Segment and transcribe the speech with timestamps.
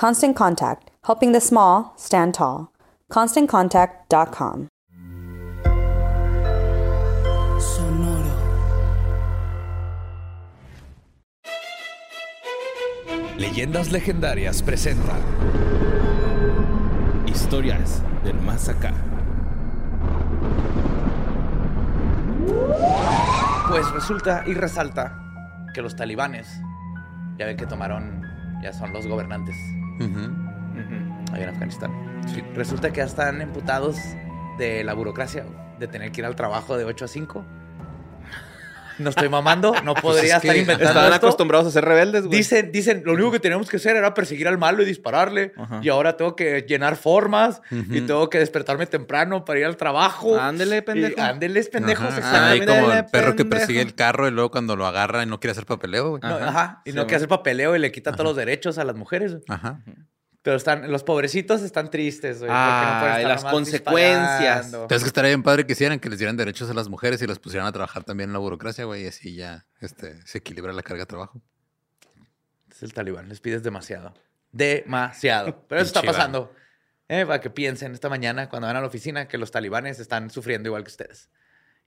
[0.00, 2.72] Constant Contact, helping the small stand tall.
[3.12, 4.68] ConstantContact.com.
[13.36, 15.18] Leyendas Legendarias presenta
[17.26, 18.94] Historias del Más Acá.
[23.68, 25.12] Pues resulta y resalta
[25.74, 26.48] que los talibanes,
[27.36, 28.22] ya ven que tomaron,
[28.62, 29.56] ya son los gobernantes
[30.00, 31.92] Ujú, ahí en Afganistán.
[32.54, 33.96] Resulta que ya están emputados
[34.58, 35.44] de la burocracia,
[35.78, 37.44] de tener que ir al trabajo de 8 a 5.
[39.00, 41.26] No estoy mamando, no podría es que estar inventando Estaban esto.
[41.26, 42.38] acostumbrados a ser rebeldes, güey.
[42.38, 45.52] Dicen, dicen, lo único que teníamos que hacer era perseguir al malo y dispararle.
[45.56, 45.80] Ajá.
[45.82, 50.38] Y ahora tengo que llenar formas y tengo que despertarme temprano para ir al trabajo.
[50.38, 51.14] Ándele, pendejo.
[51.16, 52.06] Y ándeles, pendejos.
[52.06, 52.72] Ajá, exactamente.
[52.72, 55.40] Ahí como el perro que persigue el carro y luego cuando lo agarra y no
[55.40, 56.20] quiere hacer papeleo, güey.
[56.22, 56.48] No, Ajá.
[56.48, 56.82] ajá.
[56.84, 57.14] Y Sí, no güey.
[57.16, 59.32] hacer papeleo y le quita todos los derechos a las mujeres.
[59.32, 59.44] güey.
[59.48, 59.80] Ajá.
[60.42, 62.48] Pero están, los pobrecitos están tristes, güey.
[62.48, 64.72] porque Ah, estar las consecuencias.
[64.72, 67.26] Entonces que estaría bien padre que hicieran que les dieran derechos a las mujeres y
[67.26, 70.72] las pusieran a trabajar también en la burocracia, güey, y así ya este, se equilibra
[70.72, 71.42] la carga de trabajo.
[72.70, 74.14] Es el talibán, les pides demasiado.
[74.50, 75.62] Demasiado.
[75.68, 76.54] Pero eso está pasando.
[77.08, 80.30] Eh, para que piensen esta mañana cuando van a la oficina que los talibanes están
[80.30, 81.28] sufriendo igual que ustedes.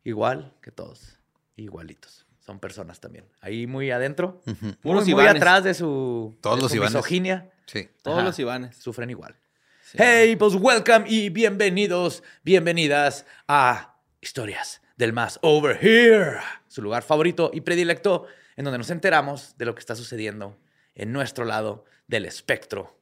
[0.04, 1.18] Igual que todos.
[1.56, 2.23] Igualitos.
[2.46, 3.26] Son personas también.
[3.40, 4.42] Ahí muy adentro.
[4.82, 7.50] Puros muy, atrás de su, Todos de los su misoginia.
[7.68, 7.88] Sí.
[8.02, 8.28] Todos Ajá.
[8.28, 8.76] los Ivanes.
[8.76, 9.38] Sufren igual.
[9.82, 9.98] Sí.
[10.02, 17.50] Hey, pues welcome y bienvenidos, bienvenidas a Historias del Más Over Here, su lugar favorito
[17.54, 18.26] y predilecto
[18.58, 20.58] en donde nos enteramos de lo que está sucediendo
[20.96, 23.00] en nuestro lado del espectro.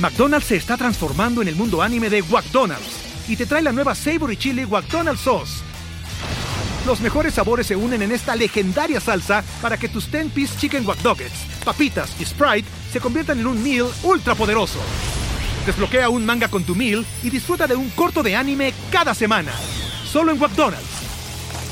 [0.00, 3.94] McDonald's se está transformando en el mundo anime de McDonald's y te trae la nueva
[3.94, 5.67] Savory Chili McDonald's Sauce.
[6.88, 11.04] Los mejores sabores se unen en esta legendaria salsa para que tus 10-piece chicken wack
[11.04, 14.78] nuggets, papitas y Sprite se conviertan en un meal ultra poderoso.
[15.66, 19.52] Desbloquea un manga con tu meal y disfruta de un corto de anime cada semana.
[20.06, 21.02] Solo en McDonald's.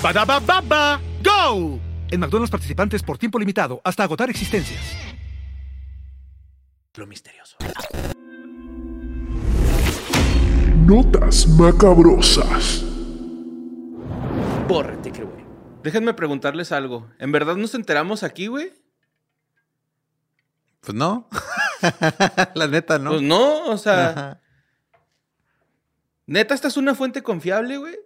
[0.03, 1.81] Badaba baba, go!
[2.11, 4.83] En McDonald's participantes por tiempo limitado hasta agotar existencias.
[6.95, 7.57] Lo misterioso.
[10.85, 12.85] Notas macabrosas.
[14.69, 15.06] Güey.
[15.87, 17.09] Déjenme preguntarles algo.
[17.21, 18.73] ¿En verdad nos enteramos aquí, güey?
[20.81, 21.29] Pues no.
[22.55, 23.11] la neta, ¿no?
[23.11, 24.41] Pues no, o sea, Ajá.
[26.27, 27.97] neta, esta es una fuente confiable, güey.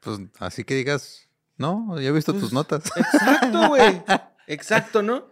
[0.00, 1.28] Pues así que digas,
[1.58, 2.82] no, yo he visto tus Pues, notas.
[2.96, 4.02] Exacto, güey.
[4.48, 5.28] Exacto, ¿no?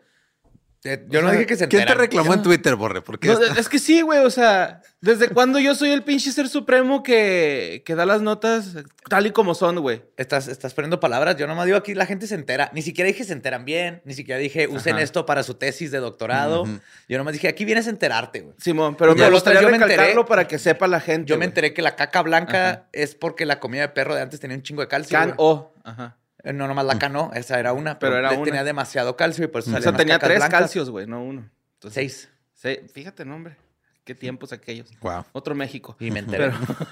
[0.83, 1.99] Eh, Yo O no sea, dije que se ¿Quién enteran.
[1.99, 3.03] te reclamó en Twitter, Borre?
[3.03, 3.29] ¿Por qué?
[3.29, 7.03] No, es que sí, güey, o sea, ¿desde cuándo yo soy el pinche ser supremo
[7.03, 8.77] que, que da las notas
[9.11, 10.03] tal y como son, güey?
[10.17, 11.37] Estás, estás poniendo palabras.
[11.37, 12.71] Yo nomás digo aquí, la gente se entera.
[12.73, 14.01] Ni siquiera dije se enteran bien.
[14.07, 15.03] Ni siquiera dije usen Ajá.
[15.03, 16.65] esto para su tesis de doctorado.
[17.11, 18.55] Yo nomás dije aquí vienes a enterarte, güey.
[18.59, 21.29] Simón, pero me gustaría yo me enteré- recalcarlo para que sepa la gente.
[21.29, 24.41] Yo me enteré que la caca blanca es porque la comida de perro de antes
[24.41, 25.19] tenía un chingo de calcio.
[25.19, 25.35] Can.
[25.37, 25.75] O.
[25.85, 26.17] Ajá.
[26.45, 27.99] Eh, No, nomás la K no, esa era una.
[27.99, 28.45] Pero Pero, era una.
[28.45, 30.61] tenía demasiado calcio y por eso O sea, tenía cacas tres blancas.
[30.61, 31.49] calcios, güey, no uno.
[31.75, 32.29] Entonces, Seis.
[32.55, 33.57] Sí, fíjate, no, hombre.
[34.05, 34.89] Qué tiempos aquellos.
[35.01, 35.25] Wow.
[35.33, 35.97] Otro México.
[36.01, 36.51] Y me enteré.
[36.51, 36.59] Pero-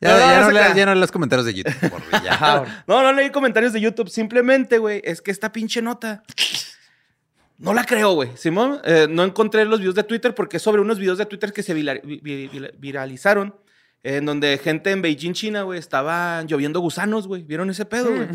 [0.00, 1.74] Ya, No, ya, no, ya no leas comentarios de YouTube.
[2.86, 4.08] No, no leí comentarios de YouTube.
[4.10, 6.22] Simplemente, güey, es que esta pinche nota.
[7.58, 8.30] No la creo, güey.
[8.36, 11.52] Simón, eh, no encontré los videos de Twitter porque es sobre unos videos de Twitter
[11.52, 13.54] que se vila- vi- vi- vi- viralizaron.
[14.04, 17.42] En donde gente en Beijing, China, güey, estaban lloviendo gusanos, güey.
[17.44, 18.26] ¿Vieron ese pedo, güey?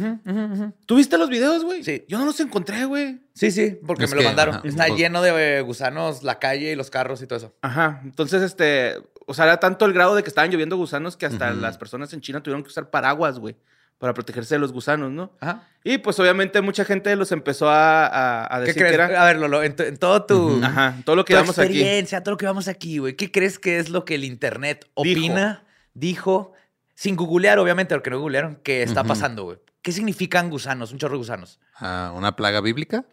[0.85, 1.83] ¿Tú viste los videos, güey?
[1.83, 2.05] Sí.
[2.07, 3.19] Yo no los encontré, güey.
[3.33, 4.55] Sí, sí, porque Es me lo mandaron.
[4.55, 7.53] ajá, Está pues- lleno de eh, gusanos la calle y los carros y todo eso.
[7.61, 8.01] Ajá.
[8.03, 8.95] Entonces, este.
[9.29, 12.13] O sea, era tanto el grado de que estaban lloviendo gusanos que hasta las personas
[12.13, 13.57] en China tuvieron que usar paraguas, güey,
[13.97, 15.31] para protegerse de los gusanos, ¿no?
[15.39, 15.63] Ajá.
[15.83, 18.97] Y pues obviamente mucha gente los empezó a, a- a ¿Qué decir crees?
[18.97, 19.23] que era.
[19.23, 21.67] A ver, Lolo, en, tu- en todo tu, Ajá, todo lo que tu vamos aquí.
[21.79, 24.85] experiencia, todo lo que vamos aquí, güey, ¿qué crees que es lo que el internet
[24.94, 25.63] opina,
[25.94, 26.53] dijo,
[26.94, 29.57] sin googlear, obviamente, porque no googlearon, que está pasando, güey?
[29.81, 30.91] ¿Qué significan gusanos?
[30.91, 31.59] Un chorro de gusanos.
[31.75, 33.05] Ah, ¿Una plaga bíblica?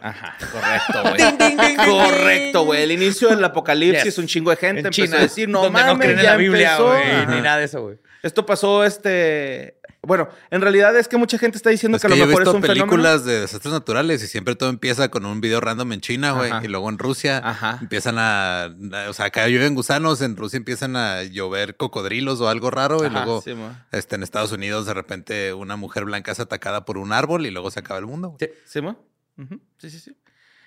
[0.00, 1.16] Ajá, correcto, güey.
[1.16, 2.82] Ding, ding, ding, ding, correcto, güey.
[2.82, 4.18] El inicio del apocalipsis, Yes.
[4.18, 6.36] un chingo de gente En empezó China, a decir, no mames, no creen en la
[6.36, 6.88] Biblia, empezó.
[6.88, 7.98] güey, ni nada de eso, güey.
[8.22, 9.77] Esto pasó, este...
[10.08, 12.42] Bueno, en realidad es que mucha gente está diciendo Es que que a lo mejor
[12.42, 12.86] es un fenómeno.
[12.86, 16.50] películas de desastres naturales y siempre todo empieza con un video random en China, güey.
[16.64, 17.78] Y luego en Rusia Ajá.
[17.80, 22.48] empiezan a, a- O sea, acá llueven gusanos, en Rusia empiezan a llover cocodrilos o
[22.48, 23.04] algo raro.
[23.06, 23.54] y luego sí,
[23.92, 27.50] este, en Estados Unidos de repente una mujer blanca es atacada por un árbol y
[27.50, 28.30] luego se acaba el mundo.
[28.30, 28.50] güey.
[28.64, 28.80] ¿Sí?
[28.80, 30.16] Ujú, Sí, sí, sí.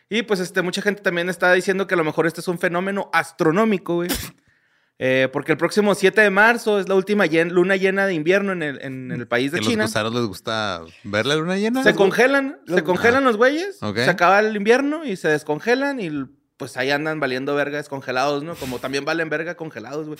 [0.09, 2.59] Y pues este, mucha gente también está diciendo que a lo mejor este es un
[2.59, 4.09] fenómeno astronómico, güey.
[5.03, 8.51] Eh, porque el próximo 7 de marzo es la última llen- luna llena de invierno
[8.51, 9.83] en el, en el país de Que China.
[9.85, 11.81] los gusanos les gusta ver la luna llena.
[11.81, 16.11] Se congelan, se congelan los güeyes, se acaba el invierno y se descongelan y
[16.57, 18.53] pues ahí andan valiendo verga descongelados, ¿no?
[18.53, 20.19] Como también valen verga congelados, güey.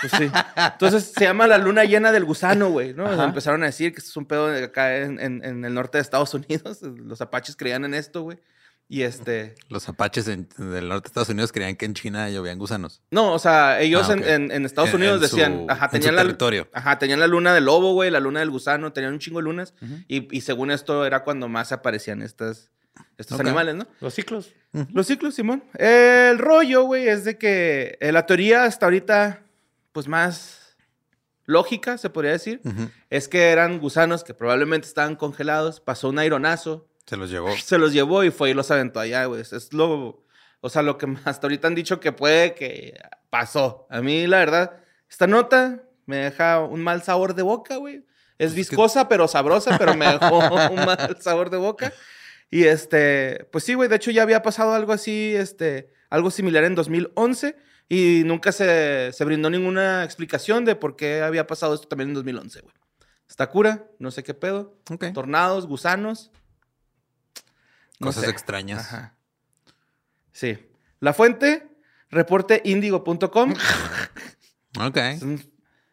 [0.00, 0.30] Pues sí.
[0.72, 3.04] Entonces se llama la luna llena del gusano, güey, ¿no?
[3.06, 3.24] Ajá.
[3.24, 6.02] Empezaron a decir que esto es un pedo acá en, en- en el norte de
[6.02, 6.80] Estados Unidos.
[6.80, 8.38] Los apaches creían en esto, güey.
[8.88, 9.56] Y este...
[9.68, 13.02] Los apaches en- del norte de Estados Unidos creían que en China llovían gusanos.
[13.10, 14.26] No, o sea, ellos Ah, en- ok.
[14.26, 16.68] en, en Estados Unidos su- decían, ajá, en tenían la territorio.
[16.72, 19.44] Ajá, tenían la luna del lobo, güey, la luna del gusano, tenían un chingo de
[19.44, 19.74] lunas
[20.06, 22.70] y, y según esto era cuando más aparecían estas
[23.18, 23.86] estos animales, ¿no?
[24.00, 24.52] Los ciclos.
[24.92, 25.64] Los ciclos, Simón.
[25.74, 29.42] El rollo, güey, es de que eh, la teoría hasta ahorita
[29.92, 30.76] pues más
[31.44, 32.60] lógica, se podría decir,
[33.10, 37.56] es que eran gusanos que probablemente estaban congelados, pasó un aironazo, Se los llevó.
[37.56, 39.40] se los llevó y fue y los aventó allá, güey.
[39.40, 40.24] Es lo,
[40.60, 42.98] o sea, lo que hasta ahorita han dicho que puede que
[43.30, 43.86] pasó.
[43.90, 48.04] A mí, la verdad, esta nota me deja un mal sabor de boca, güey.
[48.38, 50.38] Es viscosa, pero sabrosa, pero me dejó
[50.70, 51.92] un mal sabor de boca.
[52.50, 56.64] Y este, pues sí, güey, de hecho ya había pasado algo así, este, algo similar
[56.64, 57.56] en 2011
[57.88, 62.14] y nunca se, se brindó ninguna explicación de por qué había pasado esto también en
[62.14, 62.74] 2011, güey.
[63.28, 64.78] Está cura, no sé qué pedo.
[64.90, 65.06] Ok.
[65.12, 66.30] Tornados, gusanos.
[68.00, 68.30] No Cosas sé.
[68.30, 68.80] extrañas.
[68.86, 69.14] Ajá.
[70.32, 70.58] Sí.
[71.00, 71.66] La fuente,
[72.10, 73.54] reporteindigo.com.
[74.78, 74.98] Ok.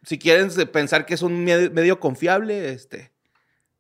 [0.03, 3.13] si quieren pensar que es un medio, medio confiable, este,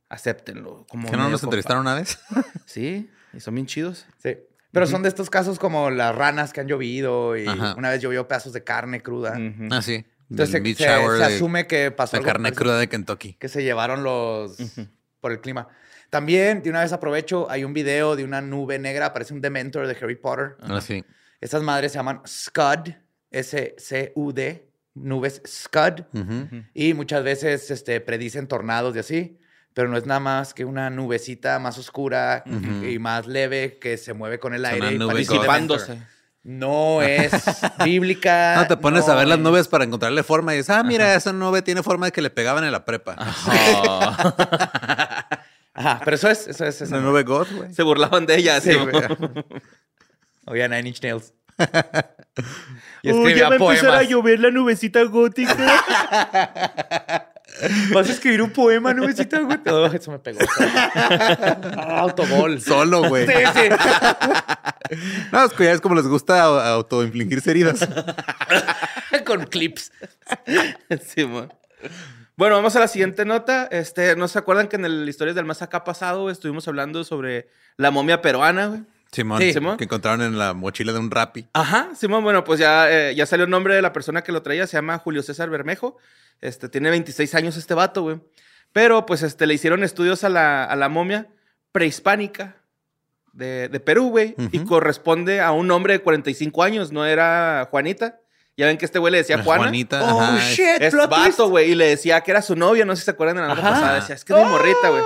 [0.07, 0.85] acéptenlo.
[0.87, 2.19] Como ¿Que no nos entrevistaron una vez?
[2.65, 4.05] Sí, y son bien chidos.
[4.19, 4.37] Sí.
[4.71, 7.75] Pero son de estos casos como las ranas que han llovido y Ajá.
[7.77, 9.31] una vez llovió pedazos de carne cruda.
[9.33, 9.67] Ujú.
[9.71, 10.05] Ah, sí.
[10.29, 13.33] Entonces se, asume que pasó La algo carne cruda de Kentucky.
[13.33, 14.55] que se llevaron los
[15.19, 15.67] por el clima.
[16.13, 19.87] También, de una vez aprovecho, hay un video de una nube negra, parece un Dementor
[19.87, 20.57] de Harry Potter.
[20.61, 21.03] Ah, sí.
[21.41, 22.91] Estas madres se llaman Scud,
[23.31, 26.01] S-C-U-D, nubes Scud.
[26.13, 26.63] Ujú.
[26.75, 29.39] Y muchas veces este, predicen tornados y así,
[29.73, 32.43] pero no es nada más que una nubecita más oscura
[32.87, 34.95] y más leve que se mueve con el aire.
[34.95, 35.17] una y.
[35.17, 35.97] Disipándose.
[36.43, 37.31] No es
[37.83, 38.55] bíblica.
[38.57, 41.15] No, te pones a ver las es- nubes para encontrarle forma y dices, ah, mira,
[41.15, 43.15] esa nube tiene forma de que le pegaban en la prepa.
[45.85, 46.75] Ajá, pero eso es, eso es.
[46.75, 47.73] Es esa una nube God, güey.
[47.73, 48.61] Se burlaban de ella.
[48.61, 48.93] Sí, Sí, güey.
[50.45, 51.33] Oye, Nine Inch Nails.
[53.03, 55.55] Y Uy, escribía ya va a empezar a llover la nubecita gótica.
[57.93, 59.39] ¿Vas a escribir un poema, nubecita?
[59.39, 59.59] güey?
[59.67, 60.39] Oh, eso me pegó.
[60.57, 62.59] Ah, autogol.
[62.61, 63.27] Solo, güey.
[63.27, 64.97] Sí, sí.
[65.31, 67.87] No, es que ya es como les gusta au- autoinfligirse heridas.
[69.25, 69.91] Con clips.
[71.07, 71.47] Sí, mo.
[72.35, 73.67] Bueno, vamos a la siguiente nota.
[73.71, 77.47] Este, ¿no se acuerdan que en el Historias del Más Acá pasado estuvimos hablando sobre
[77.77, 78.81] la momia peruana, güey?
[79.11, 79.53] Simón, Sí.
[79.53, 79.77] Simón.
[79.77, 81.47] que encontraron en la mochila de un rapi.
[81.53, 84.41] Ajá, Simón, bueno, pues ya, eh, ya salió el nombre de la persona que lo
[84.41, 85.97] traía, se llama Julio César Bermejo.
[86.41, 88.19] Este, tiene 26 años este vato, güey.
[88.71, 91.27] Pero, pues, este, le hicieron estudios a la, a la momia
[91.71, 92.55] prehispánica
[93.33, 94.33] de, de Perú, güey.
[94.51, 98.19] Y corresponde a un hombre de 45 años, no era Juanita.
[98.55, 99.63] Ya ven que este güey le decía Juana.
[99.63, 100.79] Juanita, Oh, ajá, shit.
[100.79, 101.71] Es vato, güey.
[101.71, 103.61] Y le decía que era su novia, no sé si se acuerdan de la nota
[103.61, 103.95] pasada.
[103.95, 105.03] Decía, es que es mi morrita, güey.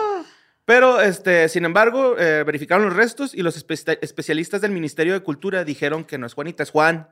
[0.66, 5.22] Pero, este, sin embargo, eh, verificaron los restos y los espe- especialistas del Ministerio de
[5.22, 7.08] Cultura dijeron que no es Juanita, es Juan.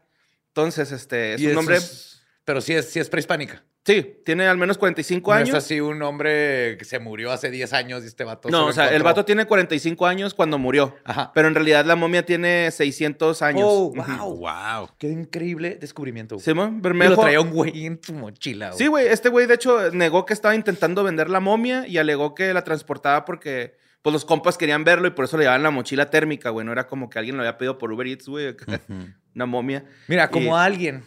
[0.50, 1.78] Entonces, este, es un nombre...
[1.78, 3.64] es- Pero sí es, sí es prehispánica.
[3.86, 5.50] Sí, tiene al menos 45 No años.
[5.50, 8.50] es así un hombre que se murió hace 10 años y este vato.
[8.50, 10.96] no, se o sea, el vato tiene 45 años cuando murió.
[11.04, 11.32] Ajá.
[11.36, 13.68] Pero en realidad la momia tiene 600 años.
[13.70, 14.36] Oh, wow.
[14.38, 14.90] Wow.
[14.98, 16.36] Qué increíble descubrimiento.
[16.36, 16.44] güey.
[16.44, 17.22] Simón Y lo Bermejo.
[17.22, 18.70] traía un güey en su mochila.
[18.70, 18.78] güey.
[18.80, 19.08] Sí, güey.
[19.08, 22.64] Este güey, de hecho, negó que estaba intentando vender la momia y alegó que la
[22.64, 26.50] transportaba porque pues, los compas querían verlo y por eso le llevaban la mochila térmica,
[26.50, 26.66] güey.
[26.66, 28.56] No era como que alguien lo había pedido por Uber Eats, güey.
[29.36, 29.86] Una momia.
[30.08, 31.04] Mira, como Y- alguien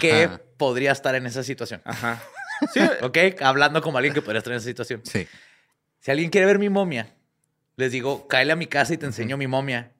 [0.00, 0.40] que Ajá.
[0.56, 1.80] podría estar en esa situación.
[1.84, 2.22] Ajá.
[2.72, 3.18] Sí, ¿Ok?
[3.42, 5.00] Hablando como alguien que podría estar en esa situación.
[5.04, 5.26] Sí.
[6.00, 7.14] Si alguien quiere ver mi momia,
[7.76, 9.92] les digo, cáele a mi casa y te enseño mi momia.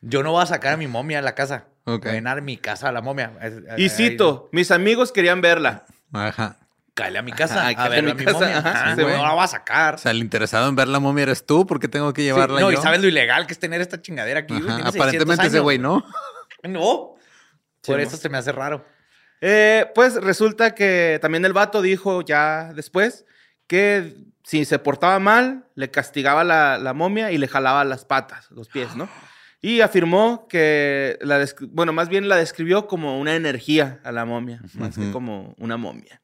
[0.00, 1.66] Yo no voy a sacar a mi momia a la casa.
[1.84, 2.06] Ok.
[2.06, 3.32] Voy a mi casa a la momia.
[3.76, 5.86] y cito, mis amigos querían verla.
[6.12, 6.58] Ajá.
[6.94, 8.58] Cáele a mi casa Ajá, a ver a mi a mi casa, momia.
[8.58, 9.94] ajá, sí, no la voy a sacar.
[9.94, 12.26] O sea, el interesado en ver la momia eres tú, ¿por qué tengo que Sí,
[12.26, 12.78] llevarla no, yo?
[12.80, 14.66] y sabes lo ilegal que es tener esta chingadera aquí, güey.
[14.66, 16.04] Ajá, Tiene 600 Aparentemente ese güey no.
[16.64, 17.14] No.
[17.86, 18.84] Por Sí, eso se me hace raro.
[19.40, 23.24] Eh, pues resulta que también el vato dijo ya después
[23.66, 24.14] que
[24.44, 28.68] si se portaba mal, le castigaba la, la momia y le jalaba las patas, los
[28.68, 29.08] pies, ¿no?
[29.60, 34.60] Y afirmó que, la bueno, más bien la describió como una energía a la momia,
[34.74, 36.22] más que como una momia.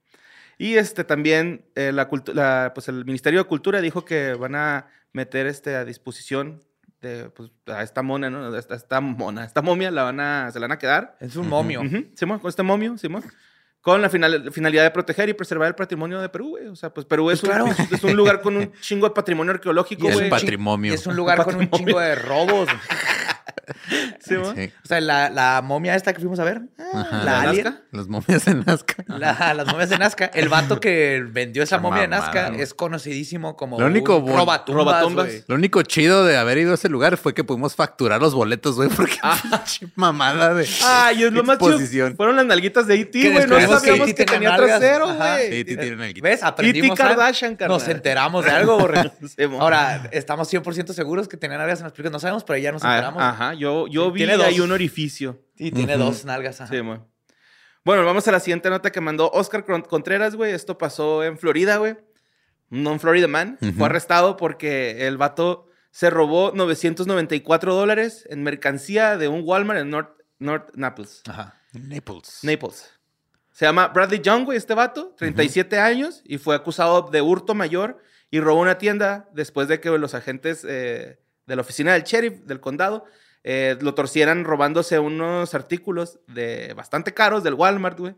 [0.56, 4.54] Y este también, eh, la cultu- la- pues el Ministerio de Cultura dijo que van
[4.54, 6.62] a meter este, a disposición
[7.04, 8.52] de, pues, a esta mona, ¿no?
[8.52, 11.16] A Esta, esta mona, esta momia la van a, se la van a quedar.
[11.20, 11.82] Es un momio.
[11.82, 13.22] Ujú, Simón, con este momio, Simón.
[13.80, 16.66] Con la final- finalidad de proteger y preservar el patrimonio de Perú, güey.
[16.68, 17.66] O sea, pues Perú es, Pues claro.
[17.66, 20.26] un, es un lugar con un chingo de patrimonio arqueológico, es güey.
[20.26, 20.94] chi- patrimonio.
[20.94, 22.66] es un lugar con un chingo de robos.
[24.20, 24.54] Simón.
[24.56, 24.70] Sí.
[24.84, 26.62] O sea, la, la momia esta que fuimos a ver,
[26.94, 27.18] Ajá.
[27.18, 27.78] la ¿La alien?
[27.92, 29.04] Las momias en Nazca.
[29.06, 32.58] la- las momias de Nazca, el vato que vendió esa momia de mamada, Nazca ¿no?
[32.62, 35.26] es conocidísimo como Lo único un bon- robatumbas, robatumbas.
[35.26, 35.44] güey.
[35.46, 38.76] Lo único chido de haber ido a ese lugar fue que pudimos facturar los boletos,
[38.76, 39.16] güey, porque
[39.50, 42.14] pinche mamada de Ay, es lo más chido.
[42.16, 43.46] Fueron las nalguitas de E.T., güey.
[43.46, 44.14] No que sabíamos E.T.
[44.14, 44.78] que tenía tenía nalgas.
[44.80, 45.50] trasero, güey.
[45.50, 46.42] Sí, sí, tienen el ¿Ves?
[46.42, 47.16] Aprendimos algo.
[47.16, 47.78] Kardashian, carnal.
[47.78, 48.78] Nos enteramos de algo.
[49.60, 52.12] Ahora, estamos 100% seguros que tenía nalgas en las películas.
[52.12, 53.22] No sabemos, pero ya nos Ah, enteramos.
[53.34, 54.46] Ajá, yo, yo Sí, vi tiene dos.
[54.46, 55.42] ahí un orificio.
[55.56, 56.60] Y tiene dos nalgas.
[56.60, 56.72] ajá.
[56.72, 56.98] Sí, güey.
[57.84, 60.52] Bueno, vamos a la siguiente nota que mandó Oscar Con- Contreras, güey.
[60.52, 61.96] Esto pasó en Florida, güey.
[62.70, 63.58] Un non-Florida man.
[63.76, 69.90] Fue arrestado porque el vato se robó 994 dólares en mercancía de un Walmart en
[69.90, 71.22] North, North Naples.
[71.28, 71.60] Ajá.
[71.72, 72.40] Naples.
[72.42, 72.90] Naples.
[73.52, 78.00] Se llama Bradley Young, güey, este vato, 37 años, y fue acusado de hurto mayor
[78.30, 82.40] y robó una tienda después de que los agentes eh, de la oficina del sheriff
[82.44, 83.04] del condado
[83.42, 88.14] eh, lo torcieran robándose unos artículos de bastante caros del Walmart, güey.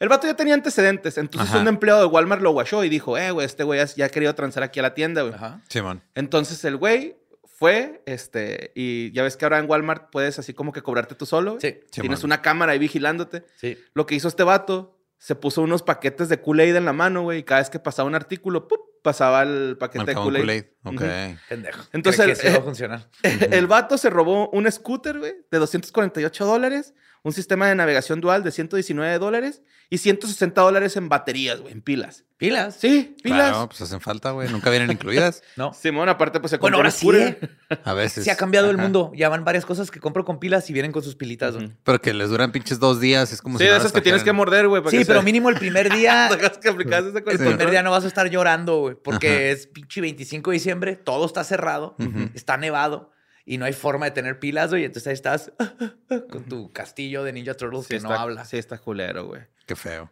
[0.00, 1.60] El vato ya tenía antecedentes, entonces Ajá.
[1.60, 4.34] un empleado de Walmart lo guachó y dijo, eh, güey, este güey ya- ha querido
[4.34, 5.34] transar aquí a la tienda, güey.
[5.34, 5.60] Ajá.
[5.68, 6.02] Simón.
[6.14, 7.16] Entonces el güey
[7.56, 11.26] fue, este, y ya ves que ahora en Walmart puedes así como que cobrarte tú
[11.26, 11.52] solo.
[11.52, 11.60] güey.
[11.60, 12.00] Sí.
[12.00, 13.44] Tienes una cámara ahí vigilándote.
[13.56, 13.78] Sí.
[13.94, 14.93] Lo que hizo este vato,
[15.24, 18.06] se puso unos paquetes de Kool-Aid en la mano, güey, y cada vez que pasaba
[18.06, 18.78] un artículo, ¡pup!
[19.02, 20.64] pasaba el paquete Marcaba de Kool-Aid.
[20.82, 21.34] Kool-Aid.
[21.34, 21.38] Ok.
[21.48, 21.82] Pendejo.
[21.94, 23.08] Entonces, que el- eso va a funcionar.
[23.50, 26.92] El vato se robó un scooter, güey, de 248 dólares,
[27.24, 31.80] un sistema de navegación dual de 119 dólares y 160 dólares en baterías, güey, en
[31.82, 32.24] pilas.
[32.36, 32.76] ¿Pilas?
[32.78, 33.50] Sí, pilas.
[33.50, 34.48] Claro, pues hacen falta, güey.
[34.50, 35.42] Nunca vienen incluidas.
[35.56, 35.72] No.
[35.72, 37.08] Simón, aparte, pues se Bueno, ahora sí.
[37.12, 37.38] ¿eh?
[37.84, 38.24] A veces.
[38.24, 39.12] Sí ha cambiado el mundo.
[39.14, 41.54] Ya van varias cosas que compro con pilas y vienen con sus pilitas.
[41.54, 41.72] güey.
[41.84, 43.32] Pero que les duran pinches dos días.
[43.32, 44.82] Es como Sí, si de no esas que tienes que morder, güey.
[44.90, 46.28] Sí, que pero se- mínimo el primer día...
[46.60, 49.40] Que aplicar ese con El primer día no vas a estar llorando, güey, porque Ajá.
[49.40, 51.96] es pinche 25 de diciembre, todo está cerrado,
[52.34, 53.10] está nevado
[53.46, 54.84] y no hay forma de tener pilas, güey.
[54.84, 55.52] Entonces ahí estás
[56.30, 58.44] con tu castillo de Ninja Turtles Sí que está, no habla.
[58.44, 59.42] Sí, está culero, güey.
[59.66, 60.10] Qué feo.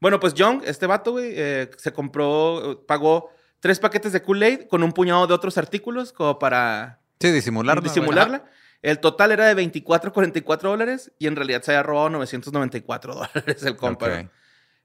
[0.00, 4.66] Bueno, pues Young, este vato, güey, eh, se compró, eh, pagó tres paquetes de Kool-Aid
[4.68, 7.80] con un puñado de otros artículos como para Sí, disimularla.
[7.80, 7.88] güey.
[7.94, 8.44] disimularla.
[8.82, 13.76] El total era de 24.44 dólares y en realidad se había robado 994 dólares el
[13.76, 14.28] compa.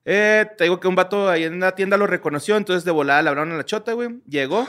[0.06, 3.22] Eh, te digo que un vato ahí en la tienda lo reconoció, entonces de volada
[3.22, 4.22] le hablaron a la chota, güey.
[4.26, 4.66] Llegó.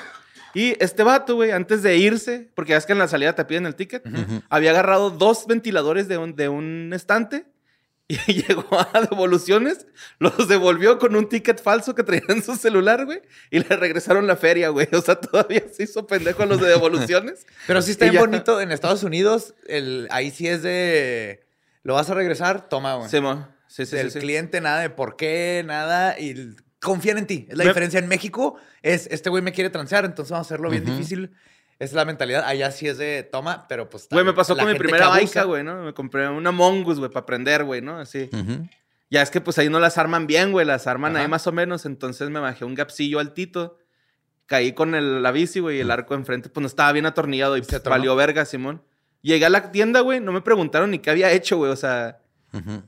[0.54, 3.45] Y este vato, güey, antes de irse, porque ya es que en la salida te
[3.45, 4.02] piden el ticket,
[4.49, 7.45] había agarrado dos ventiladores de un, de un estante
[8.09, 8.16] Y
[8.49, 9.87] llegó a devoluciones,
[10.19, 13.23] los devolvió con un ticket falso que traía en su celular, güey.
[13.52, 14.88] Y le regresaron la feria, güey.
[14.92, 17.47] O sea, todavía se hizo pendejo a los de devoluciones.
[17.69, 19.54] Pero sí está bien ya- bonito en Estados Unidos.
[19.69, 21.45] El, ahí sí es de.
[21.85, 23.09] Lo vas a regresar, toma, güey.
[23.09, 23.19] Sí.
[23.69, 24.19] Sí, sí, Del sí, sí.
[24.19, 26.19] cliente, nada de por qué, nada.
[26.19, 27.47] Y confían en ti.
[27.49, 27.99] Es la Me- diferencia.
[27.99, 31.31] En México es este güey me quiere transear, entonces vamos a hacerlo bien difícil.
[31.79, 32.45] Esa es la mentalidad.
[32.45, 34.07] Allá sí es de toma, pero pues.
[34.11, 35.83] Güey, me pasó la con mi primera baica, güey, ¿no?
[35.85, 37.99] Me compré una Mongoose, güey, para aprender, güey, ¿no?
[37.99, 38.29] Así.
[39.09, 41.23] Ya es que pues ahí no las arman bien, güey, las arman Ajá.
[41.25, 41.87] ahí más o menos.
[41.87, 43.79] Entonces me bajé un gapsillo altito,
[44.47, 47.57] caí con el, la bici, güey, y el arco enfrente, pues no estaba bien atornillado
[47.57, 48.83] y Se pues, valió verga, Simón.
[49.23, 52.21] Llegué a la tienda, güey, no me preguntaron ni qué había hecho, güey, o sea,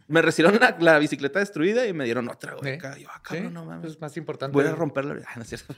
[0.09, 2.75] Me recibieron la, la bicicleta destruida y me dieron otra, güey.
[2.75, 2.97] Acá.
[2.99, 3.92] Yo, ah, Sí, cabrón, no mames.
[3.92, 4.52] Es más importante.
[4.52, 5.16] Voy a romperla.
[5.26, 5.75] Ah, no es cierto.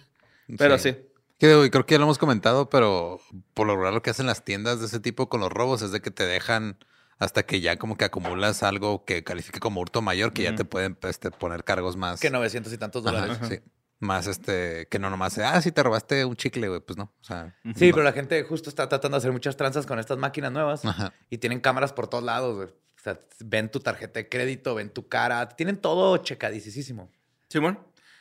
[0.58, 0.96] Pero sí.
[1.38, 3.20] Que creo que ya lo hemos comentado, pero
[3.54, 5.90] por lo regular lo que hacen las tiendas de ese tipo con los robos es
[5.90, 6.78] de que te dejan
[7.18, 10.64] hasta que ya como que acumulas algo que califique como hurto mayor, que ya te
[10.64, 12.20] pueden este, poner cargos más.
[12.20, 13.38] Que 900 y tantos Ajá, dólares.
[13.48, 13.60] sí.
[14.00, 17.04] Más este, que no nomás, ah, sí te robaste un chicle, güey, pues no.
[17.20, 17.94] O sea, Sí, no.
[17.94, 21.12] pero la gente justo está tratando de hacer muchas tranzas con estas máquinas nuevas Ajá.
[21.30, 22.68] y tienen cámaras por todos lados, güey.
[23.04, 27.10] O sea, ven tu tarjeta de crédito, ven tu cara, tienen todo checadísimo.
[27.50, 27.78] Simón.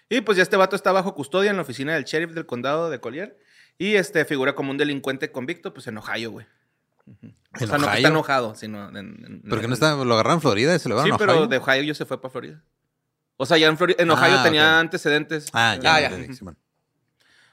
[0.10, 2.90] Y pues ya este vato está bajo custodia en la oficina del sheriff del condado
[2.90, 3.40] de Collier.
[3.78, 6.46] Y este figura como un delincuente convicto, pues en Ohio, güey.
[7.08, 7.96] O ¿En sea, no que Ohio?
[7.96, 8.98] está enojado, sino en...
[8.98, 11.18] en- ¿Pero que no está, lo agarraron en Florida y se lo Sí, llevaron a
[11.18, 11.48] pero Ohio?
[11.48, 12.62] de Ohio yo se fue para Florida.
[13.38, 14.82] O sea, ya en, Flori- en Ohio Ah, tenía ok.
[14.82, 15.48] antecedentes.
[15.54, 16.10] Ah, ya, Ah, ya.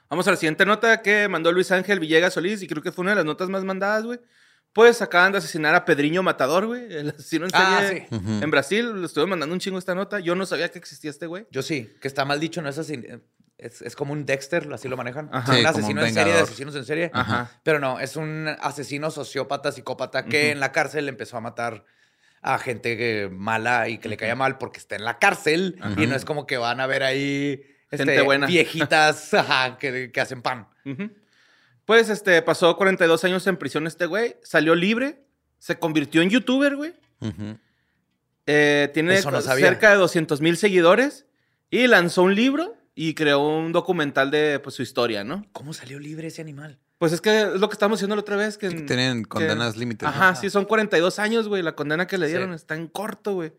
[0.09, 3.03] Vamos a la siguiente nota que mandó Luis Ángel Villegas Solís y creo que fue
[3.03, 4.19] una de las notas más mandadas, güey.
[4.73, 9.01] Pues acaban de asesinar a Pedriño Matador, güey, el asesino en Ah, serie en Brasil.
[9.01, 10.19] Le estuve mandando un chingo esta nota.
[10.19, 11.45] Yo no sabía que existía este güey.
[11.51, 13.03] Yo sí, que está mal dicho, no es así.
[13.57, 15.29] Es, es como un Dexter, así lo manejan.
[15.31, 15.51] Ajá.
[15.51, 17.11] un Sí, asesino un en serie de asesinos en serie.
[17.13, 17.51] Ajá.
[17.63, 21.83] Pero no, es un asesino sociópata, psicópata que en la cárcel empezó a matar
[22.41, 25.79] a gente que- mala y que le caía mal porque está en la cárcel.
[25.97, 27.61] Y no es como que van a ver ahí
[27.91, 28.47] Gente este, buena.
[28.47, 30.69] viejitas ajá, que, que hacen pan.
[30.85, 31.11] Ujú.
[31.85, 34.35] Pues este, pasó 42 años en prisión este güey.
[34.43, 35.23] Salió libre.
[35.59, 36.93] Se convirtió en youtuber, güey.
[38.47, 41.25] Eh, tiene no cerca de 200 mil seguidores.
[41.69, 45.45] Y lanzó un libro y creó un documental de pues, su historia, ¿no?
[45.53, 46.79] ¿Cómo salió libre ese animal?
[46.97, 48.57] Pues es que es lo que estábamos diciendo la otra vez.
[48.57, 50.03] Que, Sí, que tienen que- condenas límites.
[50.07, 50.09] ¿no?
[50.09, 51.63] Ajá, sí, son 42 años, güey.
[51.63, 52.33] La condena que le Sí.
[52.33, 53.53] dieron está en corto, güey.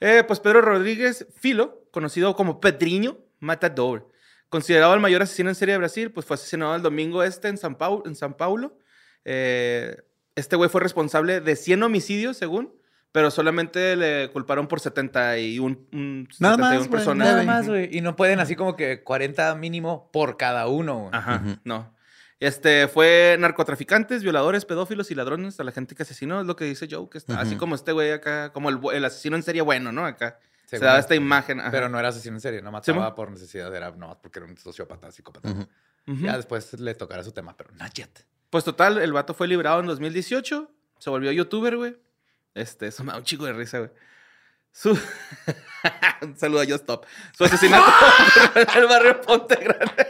[0.00, 4.08] Eh, pues Pedro Rodríguez Filo, conocido como Pedriño Matador,
[4.48, 7.58] considerado el mayor asesino en serie de Brasil, pues fue asesinado el domingo este en
[7.58, 8.78] San, Pau- en San Paulo.
[9.24, 9.96] Eh,
[10.36, 12.74] este güey fue responsable de 100 homicidios, según,
[13.12, 17.26] pero solamente le culparon por 71, un- Nada 71 más, personas.
[17.28, 17.46] nada güey.
[17.46, 17.96] más, güey.
[17.96, 21.10] Y no pueden así como que 40 mínimo por cada uno, güey.
[21.12, 21.94] Ajá, no.
[22.40, 26.64] Este fue narcotraficantes, violadores, pedófilos y ladrones a la gente que asesinó, es lo que
[26.64, 29.62] dice Joe, que está así como este güey acá, como el, el asesino en serie
[29.62, 30.04] bueno, ¿no?
[30.04, 30.38] Acá
[30.78, 31.00] Según da esto.
[31.00, 31.60] esta imagen.
[31.60, 31.70] ajá.
[31.70, 33.14] Pero no era asesino en serie, no Sí, mataba mo.
[33.14, 35.48] por necesidad, era no, porque era un sociópata, psicópata.
[36.06, 38.26] Ya después le tocará su tema, pero not yet.
[38.50, 41.96] Pues total, el vato fue librado en 2018, se volvió youtuber, güey.
[42.54, 43.90] Este, eso me da un chico de risa, güey.
[44.70, 44.90] Su...
[46.22, 47.06] un saludo a Just Stop.
[47.36, 47.84] Su asesinato
[48.54, 50.06] en el barrio Ponte Grande.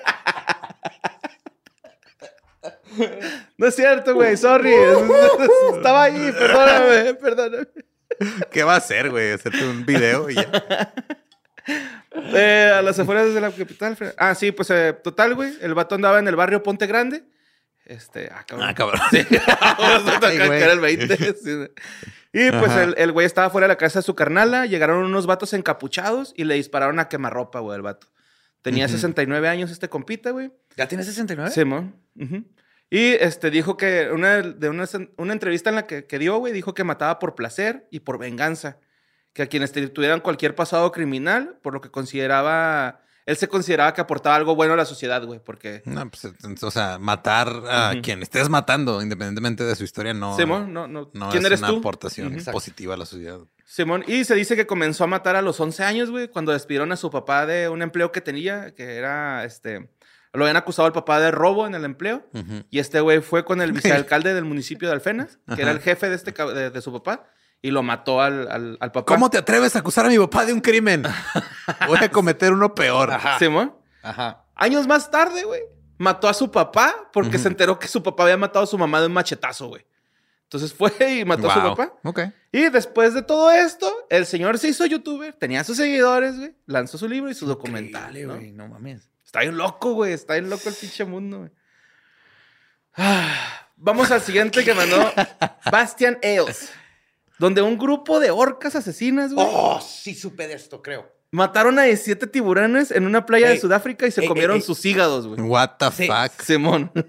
[3.59, 4.73] No es cierto, güey, sorry.
[5.75, 7.67] Estaba ahí, perdóname, perdóname.
[8.51, 9.33] ¿Qué va a hacer, güey?
[9.33, 10.93] Hacerte un video y ya.
[12.17, 13.97] Eh, a las afueras de la capital.
[14.19, 15.53] Ah, sí, pues eh, total, güey.
[15.61, 17.25] El vato andaba en el barrio Ponte Grande.
[17.87, 18.69] Este, ah, cabrón.
[18.69, 19.01] Ah, cabrón.
[19.11, 19.27] Sí,
[19.79, 21.17] vamos a Ay, tocar era el 20.
[21.17, 21.67] sí.
[22.33, 22.85] Y pues Ajá.
[22.85, 24.67] el, el güey estaba fuera de la casa de su carnala.
[24.67, 28.09] Llegaron unos vatos encapuchados y le dispararon a quemarropa, güey, al vato.
[28.63, 28.95] Tenía Ujú.
[28.95, 30.53] 69 años este compita, güey.
[30.77, 31.51] ¿Ya tienes 69?
[31.51, 31.97] Simón.
[32.21, 32.45] Ujú.
[32.91, 34.85] Y este dijo que una, de una,
[35.17, 38.19] una entrevista en la que, que dio, güey, dijo que mataba por placer y por
[38.19, 38.79] venganza.
[39.33, 43.01] Que a quienes tuvieran cualquier pasado criminal, por lo que consideraba.
[43.27, 45.83] Él se consideraba que aportaba algo bueno a la sociedad, güey, porque.
[45.87, 46.29] No, pues,
[46.63, 51.11] o sea, matar a quien estés matando, independientemente de su historia, no, Simón, no, no.
[51.15, 51.79] no ¿Quién es eres una tú?
[51.79, 53.41] aportación positiva a la sociedad.
[53.65, 56.93] Simón, y se dice que comenzó a matar a los 11 años, güey, cuando despidieron
[56.93, 59.89] a su papá de un empleo que tenía, que era, este,
[60.35, 62.27] lo habían acusado al papá de robo en el empleo,
[62.71, 66.09] y este güey fue con el vicealcalde del municipio de Alfenas, que era el jefe
[66.09, 67.27] de, este, de, de su papá,
[67.63, 69.07] y lo mató al, al, al papá.
[69.15, 71.05] ¿Cómo te atreves a acusar a mi papá de un crimen?
[71.87, 73.11] Voy a cometer uno peor.
[73.11, 73.39] Ajá.
[73.39, 73.75] Simón.
[74.03, 74.45] Ajá.
[74.55, 75.63] Años más tarde, güey,
[75.97, 79.01] mató a su papá porque se enteró que su papá había matado a su mamá
[79.01, 79.87] de un machetazo, güey.
[80.43, 81.95] Entonces fue y mató a su papá.
[82.05, 82.21] Ok.
[82.53, 86.99] Y después de todo esto, el señor se hizo youtuber, tenía sus seguidores, güey, lanzó
[86.99, 88.09] su libro y su documental.
[88.09, 88.39] Increíble, ¿no?
[88.39, 89.11] güey, no mames.
[89.35, 91.51] Está bien loco, güey, está bien loco el pinche mundo, güey.
[92.97, 95.13] Ah, vamos al siguiente que mandó
[95.73, 96.71] Bastian Ailes.
[97.41, 101.11] donde un grupo de orcas asesinas, güey, Oh, sí supe de esto, creo.
[101.33, 104.67] mataron a 17 tiburones en una playa de Sudáfrica y se ey, comieron ey, ey.
[104.67, 105.41] sus hígados, güey.
[105.41, 106.07] What the Sí.
[106.07, 106.41] fuck?
[106.41, 106.93] Simón.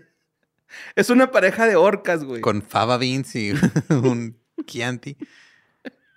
[0.95, 2.41] Es una pareja de orcas, güey.
[2.41, 3.53] Con fava beans y
[3.89, 5.15] un Chianti.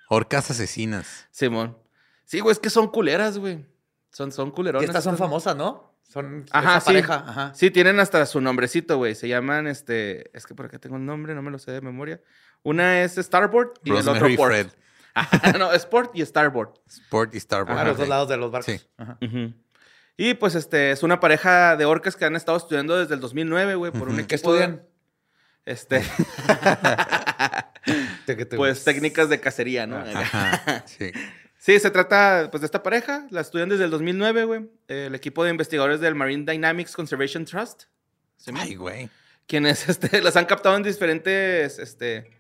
[0.09, 1.29] Orcas asesinas.
[1.31, 1.77] Simón.
[2.25, 3.65] Sí, güey, es que son culeras, güey.
[4.11, 4.89] Son, son Y culeronas.
[4.89, 5.88] estas son famosas, ¿no?
[6.09, 6.87] Son Ajá, esa sí.
[6.87, 7.25] pareja.
[7.27, 7.53] Ajá.
[7.55, 9.15] Sí, tienen hasta su nombrecito, güey.
[9.15, 10.37] Se llaman, este...
[10.37, 12.21] Es que por acá tengo un nombre, no me lo sé de memoria.
[12.63, 14.51] Una es Starboard y el otro Rosemary Port.
[14.53, 14.67] Fred.
[15.15, 16.75] Ajá, no, Sport y Starboard.
[16.89, 17.79] Sport y Starboard.
[17.79, 18.73] A los dos lados de los barcos.
[18.75, 18.81] Sí.
[18.97, 19.19] Ajá.
[20.17, 23.75] Y pues este es una pareja de orcas que han estado estudiando desde el 2009,
[23.77, 24.77] güey, por un equipo ¿Qué estudian?
[24.77, 24.89] de-
[25.73, 26.03] Este,
[28.57, 29.99] pues técnicas de cacería, ¿no?
[29.99, 30.85] Ajá.
[30.87, 31.13] Sí.
[31.59, 34.71] Sí, se trata pues de esta pareja, la estudian desde el 2009, güey.
[34.87, 37.85] El equipo de investigadores del Marine Dynamics Conservation Trust.
[38.37, 39.11] ¿sí, Ay, güey.
[39.47, 42.31] quienes este, las han captado en diferentes este,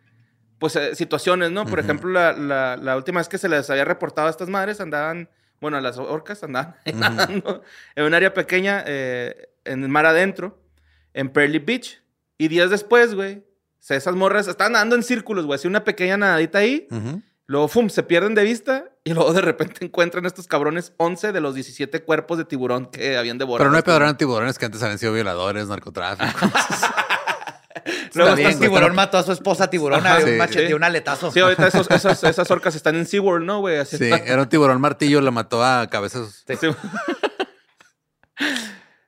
[0.58, 1.66] pues, eh, situaciones, ¿no?
[1.66, 4.80] Por ejemplo, la, la- la última vez que se les había reportado a estas madres,
[4.80, 5.28] andaban,
[5.60, 7.62] bueno, a las orcas andaban nadando
[7.96, 10.62] en un área pequeña, eh, en el mar adentro,
[11.12, 12.00] en Pearly Beach.
[12.38, 13.42] Y días después, güey,
[13.88, 16.86] esas morras estaban nadando en círculos, güey, así una pequeña nadadita ahí.
[16.92, 17.20] Ujú.
[17.50, 21.40] Luego, ¡fum!, se pierden de vista y luego de repente encuentran estos cabrones 11 de
[21.40, 23.64] los 17 cuerpos de tiburón que habían devorado.
[23.64, 26.28] Pero no hay peor eran tiburones que antes habían sido violadores, narcotráfico.
[28.14, 30.60] Luego Está bien, tiburón pero- mató a su esposa tiburón Ajá, de sí, un machete,
[30.62, 30.66] sí.
[30.68, 31.30] de un aletazo.
[31.32, 33.82] Sí, ahorita esos- esas, esas orcas están en SeaWorld, ¿no, güey?
[33.86, 36.44] Sí, era un tiburón martillo, lo mató a cabezas.
[36.46, 36.54] Sí.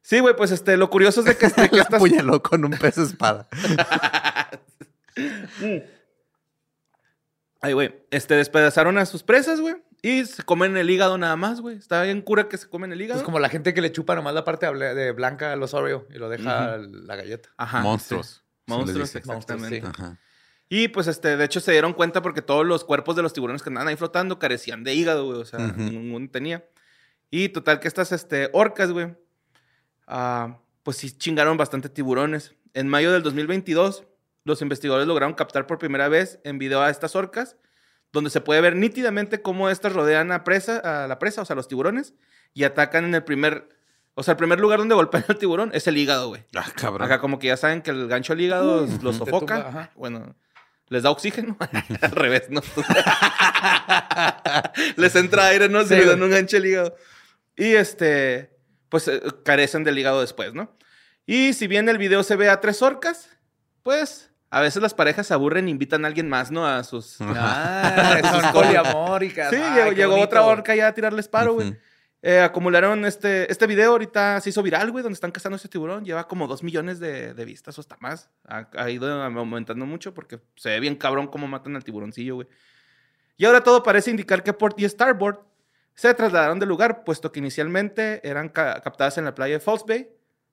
[0.03, 2.73] Sí, güey, pues este, lo curioso es de que, este, que La apuñaló con un
[2.73, 3.47] pez espada.
[7.61, 11.61] Ay, güey, este, despedazaron a sus presas, güey, y se comen el hígado nada más,
[11.61, 11.77] güey.
[11.77, 13.21] Está bien cura que se comen el hígado.
[13.21, 16.07] Es como la gente que le chupa nomás la parte de blanca a los Oreo
[16.11, 17.51] y lo deja la galleta.
[17.59, 18.27] Ajá, Monstruos.
[18.27, 18.41] sí.
[18.67, 19.83] Monstruos, exactamente.
[19.83, 20.19] Monstruos, Ajá.
[20.73, 23.61] Y pues, este, de hecho, se dieron cuenta porque todos los cuerpos de los tiburones
[23.63, 25.41] que andaban ahí flotando carecían de hígado, güey.
[25.41, 25.81] O sea, Ujú.
[25.83, 26.65] ninguno tenía.
[27.29, 29.15] Y total que estas, este, orcas, güey,
[30.07, 32.55] ah, pues sí chingaron bastante tiburones.
[32.73, 34.05] En mayo del 2022,
[34.45, 37.57] los investigadores lograron captar por primera vez en video a estas orcas,
[38.13, 41.57] donde se puede ver nítidamente cómo estas rodean a, presa, a la presa, o sea,
[41.57, 42.15] los tiburones,
[42.55, 43.69] y atacan en el primer...
[44.15, 46.45] O sea, el primer lugar donde golpean al tiburón es el hígado, güey.
[46.55, 47.07] Ah, cabrón.
[47.07, 49.57] Acá como que ya saben que el gancho al hígado los Te sofoca.
[49.57, 49.91] tumba, ajá.
[49.95, 50.35] Bueno,
[50.89, 51.57] les da oxígeno.
[52.01, 52.61] al revés, ¿no?
[54.97, 55.83] les entra aire, ¿no?
[55.83, 56.97] Se Sí, les dan un gancho al hígado.
[57.57, 58.57] Y este,
[58.89, 60.77] pues eh, carecen del hígado después, ¿no?
[61.27, 63.29] Y si bien el video se ve a tres orcas,
[63.83, 66.67] pues a veces las parejas se aburren e invitan a alguien más, ¿no?
[66.67, 67.17] A sus...
[67.25, 69.51] Ah, poliamóricas.
[69.51, 71.77] Sí, Ay, llegó, llegó otra orca ya a tirarles paro, güey.
[72.23, 76.05] Eh, acumularon este, este video, ahorita se hizo viral, güey, donde están cazando ese tiburón.
[76.05, 78.29] Lleva como dos millones de, de vistas o hasta más.
[78.47, 82.49] Ha, ha ido aumentando mucho porque se ve bien cabrón cómo matan al tiburoncillo, güey.
[83.39, 85.39] Y ahora todo parece indicar que Port y Starboard
[85.95, 89.85] se trasladaron del lugar, puesto que inicialmente eran ca- captadas en la playa de False
[89.89, 90.11] Bay,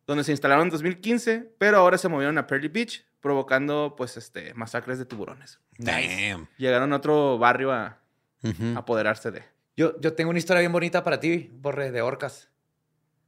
[0.07, 4.53] donde se instalaron en 2015, pero ahora se movieron a Pearly Beach, provocando, pues, este,
[4.53, 5.59] masacres de tiburones.
[5.77, 6.47] Damn.
[6.57, 7.99] Llegaron a otro barrio a
[8.75, 9.43] apoderarse de.
[9.75, 12.49] Yo, yo tengo una historia bien bonita para ti, Borre, de orcas.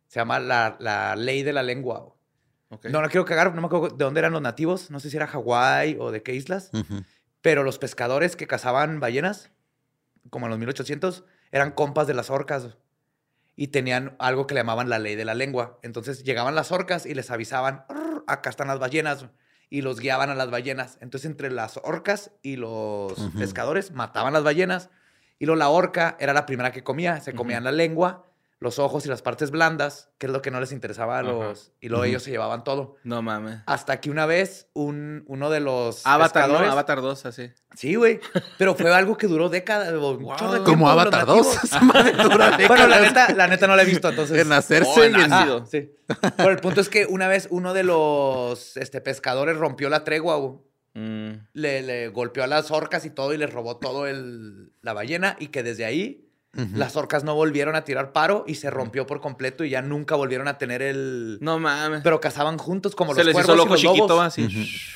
[0.08, 2.16] Se llama la, la ley de la lengua.
[2.70, 2.86] Ok.
[2.86, 4.90] No, no quiero cagar, no me acuerdo de dónde eran los nativos.
[4.90, 6.72] No sé si era Hawái o de qué islas.
[7.42, 9.52] Pero los pescadores que cazaban ballenas,
[10.30, 12.78] como en los 1800, eran compas de las orcas.
[13.60, 15.80] Y tenían algo que le llamaban la ley de la lengua.
[15.84, 19.26] Entonces llegaban las orcas y les avisaban, "Arr, acá están las ballenas.
[19.70, 20.98] Y los guiaban a las ballenas.
[21.02, 24.90] Entonces entre las orcas y los pescadores mataban las ballenas.
[25.40, 27.20] Y luego la orca era la primera que comía.
[27.20, 28.29] Se comían la lengua,
[28.62, 31.30] los ojos y las partes blandas, que es lo que no les interesaba a Ajá.
[31.32, 31.72] los...
[31.80, 32.98] Y luego ellos se llevaban todo.
[33.06, 33.60] No mames.
[33.66, 36.56] Hasta que una vez un, uno de los Avatar, ¿no?
[36.56, 37.52] pescadores- Avatar 2, así.
[37.76, 38.20] Sí, güey.
[38.58, 39.94] Pero fue algo que duró décadas.
[40.66, 41.38] Como Avatar 2.
[41.38, 41.64] nativos.
[41.64, 43.02] Esa madre dura Bueno, la décadas.
[43.30, 44.38] neta, la neta no la he visto, entonces.
[44.46, 45.32] En hacerse Oh, en-.
[45.32, 45.94] Ah, sí.
[46.36, 50.36] Pero el punto es que una vez uno de los este, pescadores rompió la tregua,
[50.36, 50.60] güey.
[50.96, 51.46] Mm.
[51.54, 55.38] le, le golpeó a las orcas y todo y les robó todo el, la ballena
[55.40, 59.22] y que desde ahí Las orcas no volvieron a tirar paro y se rompió por
[59.22, 61.38] completo y ya nunca volvieron a tener el...
[61.42, 62.02] No mames.
[62.02, 64.26] Pero cazaban juntos como se los les cuervos hizo y loco los chiquito, lobos.
[64.26, 64.50] así.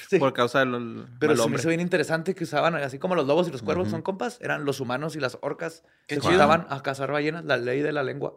[0.09, 0.17] Sí.
[0.17, 3.47] Por causa del Pero se me hizo bien interesante que usaban, así como los lobos
[3.47, 7.11] y los cuervos son compas, eran los humanos y las orcas que juntaban a cazar
[7.11, 8.35] ballenas, la ley de la lengua.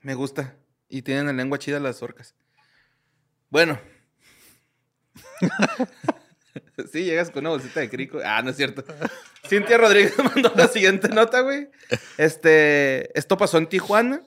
[0.00, 0.56] Me gusta.
[0.88, 2.34] Y tienen la lengua chida las orcas.
[3.50, 3.78] Bueno.
[6.92, 8.18] sí, llegas con una bolsita de crico.
[8.24, 8.84] Ah, no es cierto.
[9.46, 11.68] Cintia Rodríguez mandó la siguiente nota, güey.
[12.18, 14.22] Este, esto pasó en Tijuana,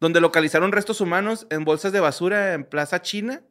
[0.00, 3.42] donde localizaron restos humanos en bolsas de basura en Plaza China,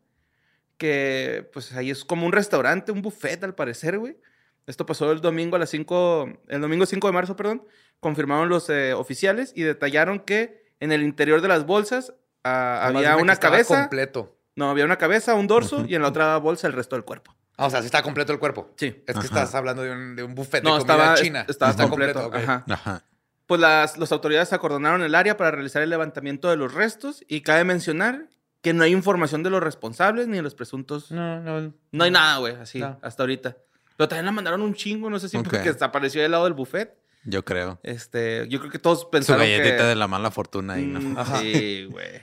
[0.77, 4.17] que pues ahí es como un restaurante, un buffet al parecer, güey.
[4.65, 7.65] Esto pasó el domingo a las 5, el domingo 5 de marzo, perdón.
[7.99, 13.15] Confirmaron los eh, oficiales y detallaron que en el interior de las bolsas ah, había
[13.15, 13.81] una cabeza.
[13.81, 14.37] completo.
[14.55, 17.36] No, había una cabeza, un dorso y en la otra bolsa el resto del cuerpo.
[17.57, 18.71] Ah, o sea, sí está completo el cuerpo.
[18.77, 18.87] Sí.
[18.87, 19.21] Es que Ajá.
[19.25, 21.45] estás hablando de un, de un buffet No, de comida estaba, china.
[21.47, 22.27] estaba Está completo.
[22.27, 22.35] ok.
[22.35, 22.63] Ajá.
[22.69, 23.03] Ajá.
[23.47, 27.41] Pues las, las autoridades acordonaron el área para realizar el levantamiento de los restos y
[27.41, 28.27] cabe mencionar
[28.61, 31.11] que no hay información de los responsables ni de los presuntos.
[31.11, 31.73] No, no.
[31.91, 32.99] No hay nada, güey, así, No.
[33.01, 33.57] hasta ahorita.
[33.95, 36.95] Pero también la mandaron un chingo, no sé si porque desapareció del lado del buffet.
[37.23, 37.79] Yo creo.
[37.83, 39.83] Este, yo creo que todos Su pensaron galletita que...
[39.83, 40.99] de la mala fortuna ahí, ¿no?
[41.01, 41.39] Mm, Ajá.
[41.39, 42.21] Sí, güey.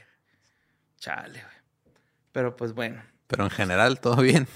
[0.99, 1.95] Chale, güey.
[2.33, 3.03] Pero pues bueno.
[3.27, 4.47] Pero en general, todo bien.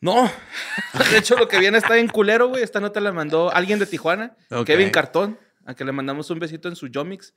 [0.00, 0.30] No,
[1.10, 2.62] de hecho lo que viene está en culero, güey.
[2.62, 4.66] Esta nota la mandó alguien de Tijuana, Ok.
[4.66, 7.34] Kevin Cartón, a que le mandamos un besito en su Yomix.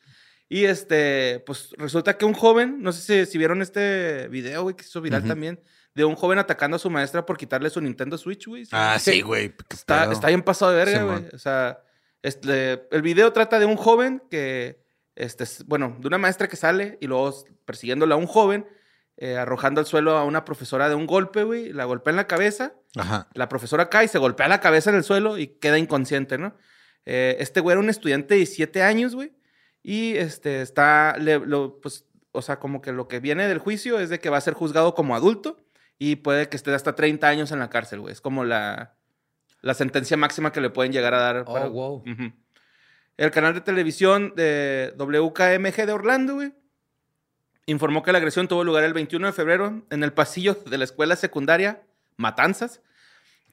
[0.50, 4.76] Y este, pues resulta que un joven, no sé si, si vieron este video, güey,
[4.76, 5.62] que se hizo viral también,
[5.94, 8.68] de un joven atacando a su maestra por quitarle su Nintendo Switch, güey.
[8.72, 9.54] Ah, sí, güey.
[9.70, 11.26] Está, está bien pasado de verga, güey.
[11.34, 11.84] O sea,
[12.24, 14.84] este, el video trata de un joven que,
[15.16, 18.68] este, bueno, de una maestra que sale y luego persiguiéndola a un joven,
[19.22, 21.74] eh, arrojando al suelo a una profesora de un golpe, güey.
[21.74, 22.74] La golpea en la cabeza.
[22.96, 23.28] Ajá.
[23.34, 26.56] La profesora cae, se golpea la cabeza en el suelo y queda inconsciente, ¿no?
[27.06, 29.34] Eh, este güey era un estudiante de 17 años, güey.
[29.84, 34.00] Y este está, le- lo, pues, o sea, como que lo que viene del juicio
[34.00, 35.58] es de que va a ser juzgado como adulto
[35.98, 38.14] y puede que esté hasta 30 años en la cárcel, güey.
[38.14, 38.96] Es como la,
[39.62, 41.44] la sentencia máxima que le pueden llegar a dar.
[41.48, 41.96] Oh, wow.
[42.10, 42.32] Ujú.
[43.18, 46.54] El canal de televisión de WKMG de Orlando, güey,
[47.70, 50.84] informó que la agresión tuvo lugar el 21 de febrero en el pasillo de la
[50.84, 51.84] escuela secundaria
[52.18, 52.82] Matanzas,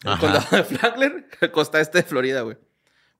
[0.04, 2.56] el condado de Flagler, costa este de Florida, güey.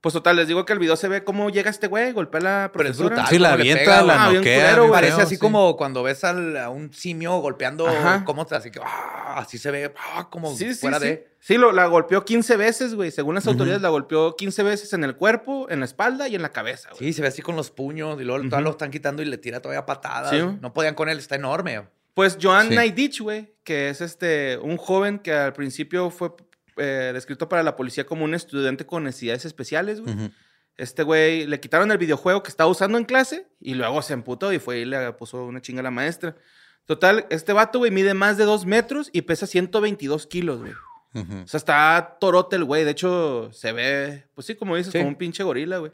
[0.00, 2.44] Pues total, les digo que el video se ve cómo llega este güey, golpea a
[2.44, 3.16] la Pero es profesora.
[3.16, 3.26] brutal.
[3.28, 4.70] Sí, la avienta, pega, la ah, noquea.
[4.74, 4.92] culero.
[4.92, 5.40] Parece así sí.
[5.40, 8.22] como cuando ves al- a un simio golpeando Ajá.
[8.24, 11.06] cómo te así que ah, así se ve ah, como Sí, sí, fuera sí.
[11.06, 13.11] de Sí, lo, la golpeó 15 veces, güey.
[13.12, 16.42] Según las autoridades, la golpeó 15 veces en el cuerpo, en la espalda y en
[16.42, 16.98] la cabeza, güey.
[16.98, 19.61] Sí, se ve así con los puños y luego lo están quitando y le tira
[19.61, 20.30] todavía patadas.
[20.30, 20.38] Sí.
[20.61, 21.82] No podían con él, está enorme.
[22.14, 22.74] Pues Joan Sí.
[22.74, 26.30] Naidich, güey, que es este, un joven que al principio fue
[26.76, 30.14] eh, descrito para la policía como un estudiante con necesidades especiales, güey.
[30.14, 30.30] Ujú.
[30.76, 34.52] Este güey le quitaron el videojuego que estaba usando en clase y luego se emputó
[34.52, 36.36] y fue y le puso una chinga a la maestra.
[36.84, 40.72] Total, este vato, güey, mide más de dos metros y pesa 122 kilos, güey.
[41.14, 42.84] O sea, está torote el güey.
[42.84, 44.98] De hecho, se ve, pues sí, como dices, Sí.
[44.98, 45.92] como un pinche gorila, güey.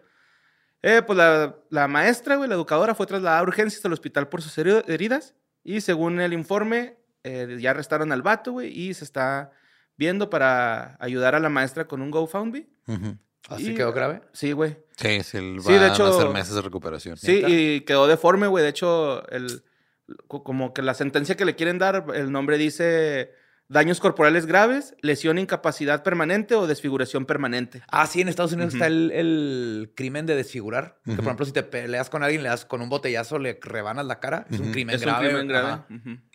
[0.82, 4.42] Eh, pues la, la maestra, güey, la educadora, fue trasladada a urgencias al hospital por
[4.42, 5.34] sus heri- heridas.
[5.62, 9.52] Y según el informe, eh, ya arrestaron al vato, güey, y se está
[9.96, 12.66] viendo para ayudar a la maestra con un GoFundMe.
[13.48, 14.22] Así Y- quedó grave.
[14.32, 14.76] Sí, güey.
[14.96, 17.16] Sí, sí, va Sí, de a hecho- hacer meses de recuperación.
[17.16, 17.48] Sí, ¿Neta?
[17.48, 18.62] y quedó deforme, güey.
[18.62, 19.64] De hecho, el,
[20.28, 23.32] co- como que la sentencia que le quieren dar, el nombre dice
[23.68, 27.82] daños corporales graves, lesión, incapacidad permanente o desfiguración permanente.
[27.88, 30.98] Ah, sí, en Estados Unidos está el, el crimen de desfigurar.
[31.04, 34.04] Que, por ejemplo, si te peleas con alguien, le das con un botellazo, le rebanas
[34.06, 34.46] la cara.
[34.50, 35.26] Es un crimen es grave.
[35.26, 35.82] un crimen grave.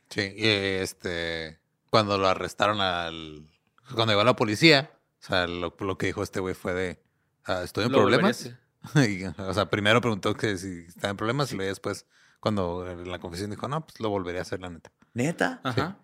[0.10, 3.48] Sí, y este, cuando lo arrestaron al,
[3.94, 7.02] cuando llegó la policía, o sea, lo, lo que dijo este güey fue de,
[7.46, 8.50] ah, estoy en problemas.
[8.96, 12.06] Y, o sea, primero preguntó que si estaba en problemas y luego después,
[12.40, 14.92] cuando en la confesión dijo, no, pues lo volvería a hacer, la neta.
[15.14, 15.60] ¿Neta?
[15.64, 15.98] Ajá.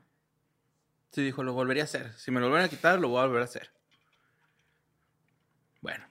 [1.12, 2.12] Sí, dijo, lo volvería a hacer.
[2.17, 3.72] Si me lo vuelven a quitar, lo voy a volver a hacer.
[5.82, 6.06] Bueno.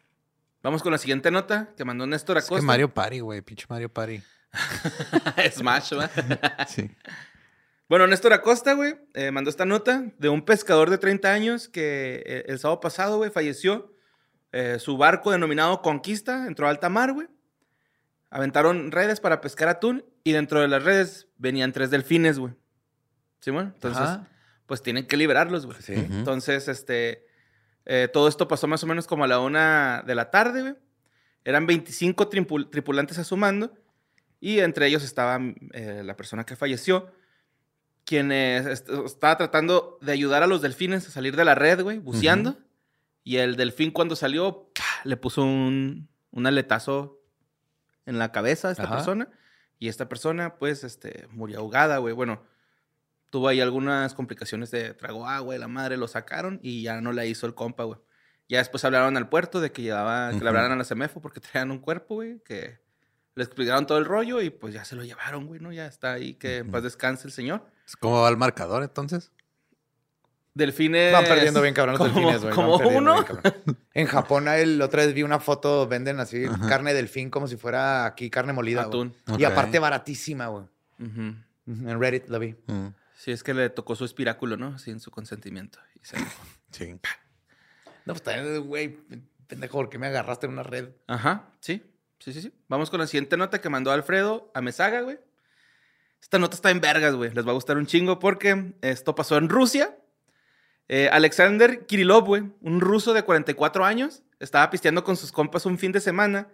[0.63, 2.61] Vamos con la siguiente nota que mandó Néstor Es Acosta.
[2.61, 4.23] que Mario Party, güey, pinche Mario Party.
[5.53, 6.09] Smash, ¿va?
[6.69, 6.91] Sí.
[7.93, 12.23] Bueno, Néstor Acosta, güey, eh, mandó esta nota de un pescador de 30 años que
[12.25, 13.95] eh, el sábado pasado, güey, falleció.
[14.51, 17.29] Eh, su barco denominado Conquista entró a alta mar, güey.
[18.31, 22.55] Aventaron redes para pescar atún y dentro de las redes venían tres delfines, güey.
[23.41, 23.73] ¿Sí, bueno?
[23.75, 24.27] Entonces, Ajá.
[24.65, 25.77] pues tienen que liberarlos, güey.
[25.83, 25.93] Sí.
[25.93, 27.27] Entonces, este,
[27.85, 30.75] eh, todo esto pasó más o menos como a la una de la tarde, güey.
[31.45, 33.71] Eran 25 tripul- tripulantes a su mando
[34.41, 35.39] y entre ellos estaba
[35.75, 37.13] eh, la persona que falleció,
[38.05, 41.83] quien eh, est- estaba tratando de ayudar a los delfines a salir de la red,
[41.83, 42.59] güey, buceando.
[43.25, 44.83] Y el delfín cuando salió, ¡pah!
[45.05, 47.21] le puso un, un aletazo
[48.07, 48.97] en la cabeza a esta Ajá.
[48.97, 49.29] persona.
[49.79, 52.15] Y esta persona, pues, este, murió ahogada, güey.
[52.15, 52.43] Bueno,
[53.31, 57.13] tuvo ahí algunas complicaciones de trago agua y la madre lo sacaron y ya no
[57.13, 57.99] la hizo el compa, güey.
[58.49, 60.45] Ya después hablaron al puerto de que llevaba, que Ujú.
[60.45, 62.81] le hablaran a la CEMEFO porque traían un cuerpo, güey, que
[63.35, 65.73] le explicaron todo el rollo y pues ya se lo llevaron, güey, ¿no?
[65.73, 67.65] Ya está ahí, que en paz descanse el señor.
[68.01, 69.31] ¿Cómo va el marcador entonces?
[70.55, 71.13] Delfines.
[71.15, 72.55] Van perdiendo bien cabrón los como- delfines, güey.
[72.55, 73.25] Como uno.
[73.25, 73.79] bien.
[73.95, 76.67] En Japón, el otra vez vi una foto, venden así Ajá.
[76.67, 78.83] carne de delfín como si fuera aquí carne molida.
[78.83, 79.15] Atún.
[79.39, 79.53] Y Ok.
[79.53, 80.65] aparte baratísima, güey.
[80.99, 82.55] En Reddit lo vi.
[82.67, 84.79] Mm, Sí, es que le tocó su espiráculo, ¿no?
[84.79, 85.79] Sin su consentimiento.
[85.95, 86.17] Y se-
[86.71, 86.99] sí.
[88.05, 88.99] No, pues también, güey,
[89.47, 90.89] pendejo, ¿por qué me agarraste en una red?
[91.07, 91.83] Ajá, sí.
[92.23, 92.53] Sí, sí, sí.
[92.69, 95.19] Vamos con la siguiente nota que mandó Alfredo a Mesaga, güey.
[96.21, 97.33] Esta nota está en vergas, güey.
[97.35, 99.97] Les va a gustar un chingo porque esto pasó en Rusia.
[100.89, 105.79] Eh, Alexander Kirillov, güey, un ruso de 44 años, estaba pisteando con sus compas un
[105.79, 106.49] fin de semana.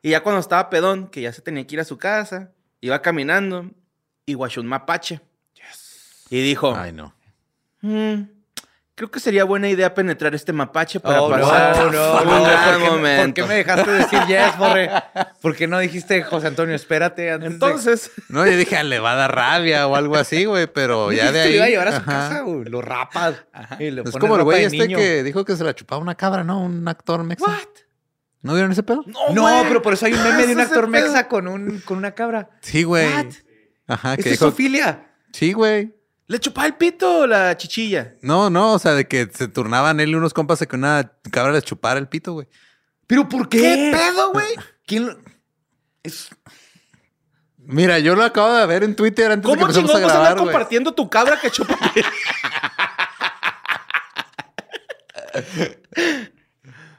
[0.00, 3.02] Y ya cuando estaba pedón, que ya se tenía que ir a su casa, iba
[3.02, 3.70] caminando
[4.24, 5.20] y guachó un mapache.
[6.30, 7.14] Y dijo, Ay, no.
[7.82, 8.22] "Mm,
[8.94, 12.44] creo que sería buena idea penetrar este mapache para Oh, pasar no, un no, no.
[12.44, 13.24] gran ¿Por qué, momento.
[13.24, 14.90] ¿Por qué me dejaste decir yes, borre?
[15.42, 18.98] ¿Por qué no dijiste, José Antonio, espérate antes de- Entonces, No, yo dije, "Ah, le
[19.00, 21.50] va a dar rabia o algo así, güey, pero ya de ahí.
[21.50, 22.04] Lo iba a llevar a su ajá.
[22.12, 22.64] casa, güey.
[22.66, 23.34] Lo rapas.
[23.78, 24.96] Y le Es como el güey este niño.
[24.98, 26.60] que dijo que se la chupaba una cabra, ¿no?
[26.62, 27.44] Un actor mexa.
[27.46, 27.58] ¿what?
[28.42, 29.02] ¿No vieron ese pedo?
[29.32, 32.12] No, pero por eso hay un meme de un actor mexa con, un, con una
[32.12, 32.50] cabra.
[32.60, 33.06] Sí, güey.
[33.12, 33.26] What?
[33.86, 34.46] Ajá, que es dijo.
[34.46, 35.10] Sofía.
[35.32, 35.94] Sí, güey.
[36.26, 38.14] ¿Le chupaba el pito la chichilla?
[38.22, 41.12] No, no, o sea, de que se turnaban él y unos compas de que una
[41.30, 42.48] cabra les chupara el pito, güey.
[43.06, 43.58] ¿Pero por qué?
[43.60, 44.46] ¿Qué pedo, güey?
[44.86, 45.18] ¿Quién lo-
[46.02, 46.30] Es...
[47.58, 50.06] Mira, yo lo acabo de ver en Twitter antes de que ¿Cómo empezamos chingón a
[50.06, 50.52] vas a andar grabar, güey.
[50.54, 51.78] compartiendo tu cabra que chupa?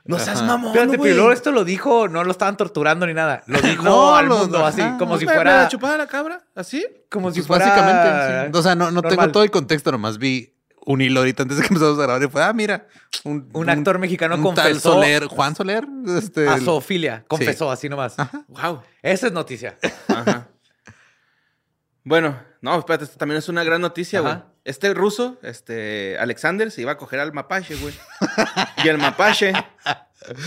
[0.05, 1.09] no seas mamón, Espérate, güey.
[1.11, 3.43] pero luego esto lo dijo, no lo estaban torturando ni nada.
[3.47, 4.97] Lo dijo No, al lo- mundo así, ajá.
[4.97, 5.63] como si ¿Me- ¿Me fuera...
[5.63, 6.41] la chupaba la cabra?
[6.55, 6.85] ¿Así?
[7.09, 7.65] Como si Pues fuera...
[7.65, 8.57] básicamente, sí.
[8.57, 10.53] O sea, no, no tengo todo el contexto, nomás vi
[10.87, 12.85] un hilo ahorita antes de que empezamos a grabar y fue, ah, mira,
[13.23, 15.87] un, Un actor mexicano un tal confesó- Soler, Juan Soler,
[16.17, 17.23] este, A zoofilia.
[17.27, 18.15] Confesó así nomás.
[18.47, 18.81] Wow.
[19.01, 19.77] Esa es noticia.
[20.07, 20.47] Ajá.
[22.03, 24.35] Bueno, no, espérate, esto también es una gran noticia, güey.
[24.65, 27.93] Este ruso, este Alexander, se iba a coger al mapache, güey.
[28.83, 29.53] y el mapache,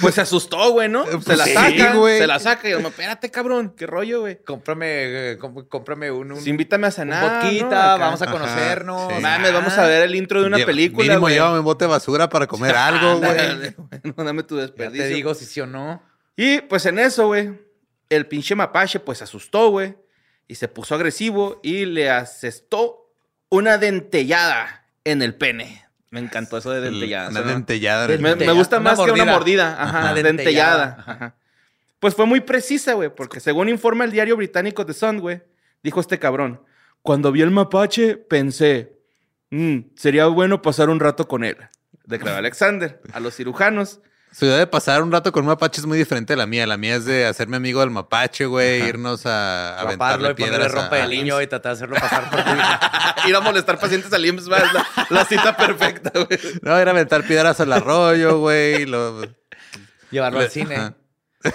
[0.00, 1.06] pues se asustó, güey, ¿no?
[1.22, 2.18] Se la sí, saca, güey.
[2.18, 4.42] se la saca y yo, espérate, cabrón, qué rollo, güey.
[4.42, 6.32] Cómprame, eh, cómprame un...
[6.32, 7.42] un Sí, invítame a un cenar.
[7.44, 7.66] ¿no?
[7.68, 7.96] Acá.
[7.96, 9.12] vamos a conocernos.
[9.14, 9.20] sí.
[9.22, 11.34] Mames, vamos a ver el intro de una Lleva- película, Mínimo güey.
[11.34, 13.74] llévame un bote de basura para comer algo, güey.
[14.16, 15.04] No dame tu Ya desperdicio.
[15.06, 16.02] te digo si sí o no.
[16.36, 17.52] Y pues en eso, güey,
[18.10, 19.96] el pinche mapache pues se asustó, güey,
[20.48, 23.07] y se puso agresivo y le asestó
[23.50, 25.84] una dentellada en el pene.
[26.10, 27.28] Me encantó eso de dentellada.
[27.30, 28.04] Una dentellada.
[28.06, 28.46] en el Me, pene.
[28.46, 29.32] me gusta Una más que una mordida.
[29.34, 29.82] mordida.
[29.82, 30.14] Ajá, Ajá.
[30.14, 30.26] dentellada.
[30.86, 31.04] Dentellada.
[31.06, 31.34] Ajá.
[32.00, 35.42] Pues fue muy precisa, güey, porque según informa el diario británico The Sun, güey,
[35.82, 36.62] dijo este cabrón,
[37.02, 38.92] cuando vi el mapache pensé,
[39.50, 41.56] "Mm, sería bueno pasar un rato con él.
[42.04, 44.00] Declaró Alexander a los cirujanos.
[44.32, 46.66] Su idea de pasar un rato con un mapache es muy diferente a la mía.
[46.66, 50.58] La mía es de hacerme amigo del mapache, güey, irnos a Raparlo aventarle y ponerle
[50.66, 50.72] piedras.
[50.84, 53.16] ropa a- de niño y tratar de hacerlo pasar por tu hija.
[53.26, 56.38] Ir a molestar pacientes al IMSS, es la, la cita perfecta, güey.
[56.62, 58.86] No, ir a aventar piedras al arroyo, güey.
[58.86, 59.22] lo-
[60.10, 60.76] Llevarlo al cine.
[60.76, 60.94] Ajá.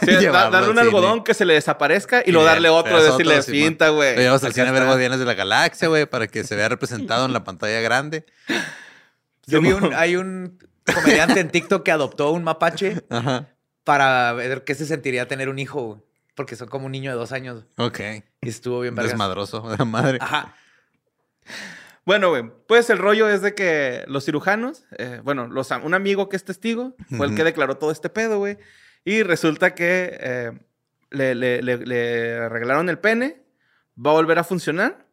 [0.01, 0.81] Sí, da- Llevarlo darle un cine.
[0.87, 3.61] algodón que se le desaparezca y luego Bien, darle otro, decirle otro, Simón.
[3.67, 4.15] cinta, güey.
[4.15, 4.85] Lo llevamos al cine a ver.
[4.85, 8.25] Guardianes de la Galaxia, güey, para que se vea representado en la pantalla grande.
[9.45, 13.49] Yo vi un, hay un comediante en TikTok que adoptó un mapache Ajá.
[13.83, 16.03] para ver qué se sentiría tener un hijo.
[16.35, 17.65] Porque son como un niño de dos años.
[17.77, 17.99] Ok.
[18.41, 19.11] Y estuvo bien vergas.
[19.11, 20.17] Desmadroso de la madre.
[20.19, 20.55] Ajá.
[22.05, 26.27] Bueno, güey, pues el rollo es de que los cirujanos, eh, bueno, los, un amigo
[26.29, 28.57] que es testigo fue el que declaró todo este pedo, güey.
[29.05, 30.51] Y resulta que eh,
[31.11, 33.41] le, le- le- le arreglaron el pene,
[33.97, 35.05] va a volver a funcionar,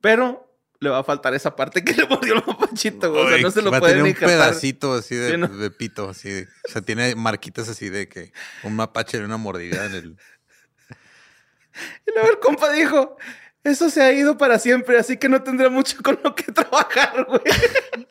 [0.00, 0.51] pero
[0.82, 3.24] le va a faltar esa parte que le mordió el mapachito, güey.
[3.24, 5.46] O sea, no se lo va a pueden tener un pedacito así de, Sí, ¿no?
[5.48, 6.28] de pito, así.
[6.28, 8.32] de- o sea, tiene marquitas así de que
[8.64, 10.16] un mapache le una mordida en el...
[12.06, 13.16] Y luego el compa dijo,
[13.64, 17.24] eso se ha ido para siempre, así que no tendrá mucho con lo que trabajar,
[17.26, 17.40] güey.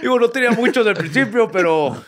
[0.00, 2.02] Digo, no tenía muchos al principio, pero.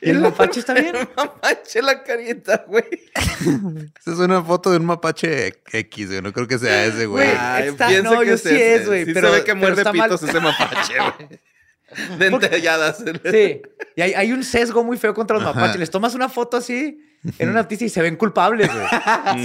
[0.00, 0.94] ¿Y el mapache está bien?
[0.96, 2.84] El mapache la carita, güey.
[4.00, 6.22] Esa es una foto de un mapache X, güey.
[6.22, 7.28] No creo que sea ese, güey.
[7.28, 9.92] Está- pienso no, que yo sí es, güey, Sí pero- se ve que muerde mal.
[9.92, 11.40] pitos ese mapache, güey.
[12.18, 13.02] Dentelladas.
[13.30, 13.62] Sí.
[13.96, 15.54] Y hay, hay un sesgo muy feo contra los Ajá.
[15.54, 15.80] mapaches.
[15.80, 17.00] Les tomas una foto así
[17.38, 18.86] en una noticia y se ven culpables, güey.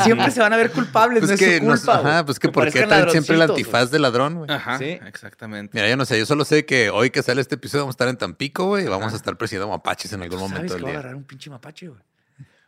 [0.04, 1.98] Siempre se van a ver culpables, Pues no que, es su nos- culpa.
[2.02, 2.14] güey.
[2.14, 4.52] ajá, pues que Que ¿por qué parezcan traen siempre el antifaz de ladrón, güey?
[4.52, 5.00] Ajá, Sí.
[5.08, 5.72] exactamente.
[5.74, 7.96] Mira, yo no sé, yo solo sé que hoy que sale este episodio vamos a
[7.96, 10.78] estar en Tampico, güey, y vamos a estar persiguiendo mapaches en algún ¿Sabes momento que
[10.78, 11.00] del va a día.
[11.00, 12.00] agarrar un pinche mapache, güey?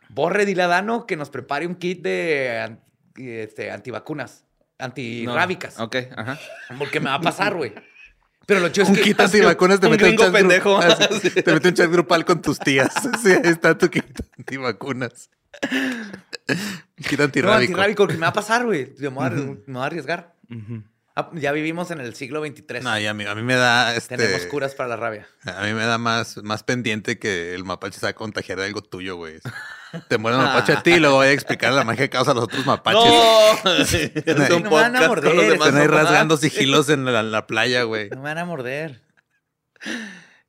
[0.08, 2.76] Borre, dile a Dano que nos prepare un kit de
[3.16, 4.44] este, antivacunas,
[4.78, 4.84] No.
[4.86, 5.78] antirrábicas.
[5.80, 6.38] Ok, ajá.
[6.78, 7.72] Porque me va a pasar, güey.
[8.46, 9.02] Pero lo chido es Un que...
[9.02, 10.78] kit antivacunas te un mete un chat gru- pendejo.
[10.78, 12.92] Ah, sí, Te mete un chat grupal con tus tías.
[13.22, 14.04] Sí, ahí está tu kit
[14.38, 15.28] antivacunas.
[15.70, 17.60] Un kit No, antirrábico.
[17.72, 18.94] antirrábico, que me va a pasar, güey.
[18.98, 20.34] Me voy a, me voy a arriesgar.
[21.16, 22.80] Ah, ya vivimos en el siglo XXIII.
[22.82, 25.26] No, y a mí, a mí me da este, Tenemos curas para la rabia.
[25.44, 28.66] A mí me da más, más pendiente que el mapache se va a contagiar de
[28.66, 29.40] algo tuyo, güey.
[30.08, 32.32] Te muere el mapache a ti y luego voy a explicar la magia que causa
[32.32, 33.02] a los otros mapaches.
[33.64, 33.94] No, es
[34.50, 37.46] un no me van a morder, los demás Están ahí no, rasgando sigilos en la,
[37.46, 38.10] playa, güey.
[38.10, 39.02] No me van a morder.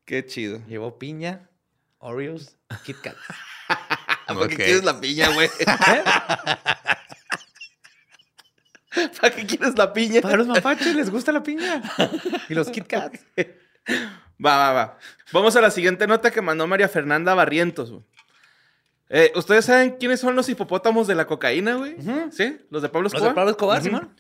[0.06, 0.60] Qué chido.
[0.68, 1.50] Llevó piña,
[2.00, 3.16] Oreos, Kit Kat.
[4.28, 5.50] ¿Para qué quieres la piña, güey?
[9.22, 10.22] ¿Para qué quieres la piña?
[10.22, 11.82] Para los mapaches les gusta la piña.
[12.50, 13.26] Y los Kit Kats.
[14.44, 14.98] Va, va, va.
[15.32, 17.92] Vamos a la siguiente nota que mandó María Fernanda Barrientos.
[17.92, 18.04] güey.
[19.10, 21.96] Eh, ¿Ustedes saben quiénes son los hipopótamos de la cocaína, güey?
[22.32, 22.58] ¿Sí?
[22.70, 23.32] ¿Los de Pablo Los Escobar?
[23.32, 23.86] de Pablo Escobar, Ujú.
[23.88, 24.16] Simón.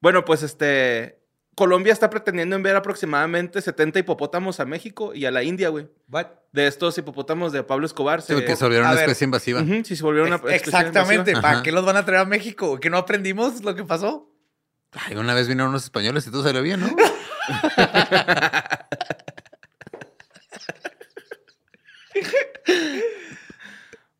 [0.00, 1.18] Bueno, pues este...
[1.56, 5.88] Colombia está pretendiendo enviar aproximadamente 70 hipopótamos a México y a la India, güey.
[6.08, 6.26] What?
[6.52, 8.22] De estos hipopótamos de Pablo Escobar.
[8.22, 9.04] Sí, que se volvieron a una ver.
[9.10, 9.60] especie invasiva.
[9.84, 11.32] Sí, se volvieron una especie Exactamente.
[11.32, 11.40] invasiva.
[11.42, 11.62] ¿Para Ajá.
[11.62, 12.80] qué los van a traer a México?
[12.80, 14.32] ¿Que no aprendimos lo que pasó?
[14.92, 16.88] Ay, una vez vinieron unos españoles y todo salió bien, ¿no?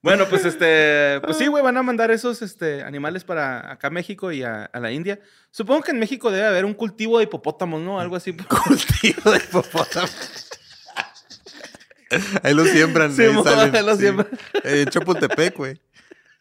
[0.03, 3.91] Bueno, pues este, pues sí, güey, van a mandar esos este, animales para acá a
[3.91, 5.21] México y a, a la India.
[5.51, 8.01] Supongo que en México debe haber un cultivo de hipopótamos, ¿no?
[8.01, 8.33] Algo así.
[8.67, 10.09] Cultivo de hipopótamo.
[12.43, 13.15] Ahí lo siembran.
[13.15, 14.01] Sí, ahí mo, salen, ahí lo sí.
[14.03, 14.29] siembran.
[14.65, 15.81] Eh, En Chapultepec, güey.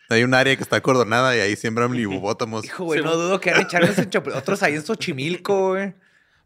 [0.10, 2.66] Hay un área que está acordonada y ahí siembran hipopótamos.
[2.66, 5.94] Hijo, güey, Sí, no dudo que en Chapul- otros ahí en Xochimilco, güey.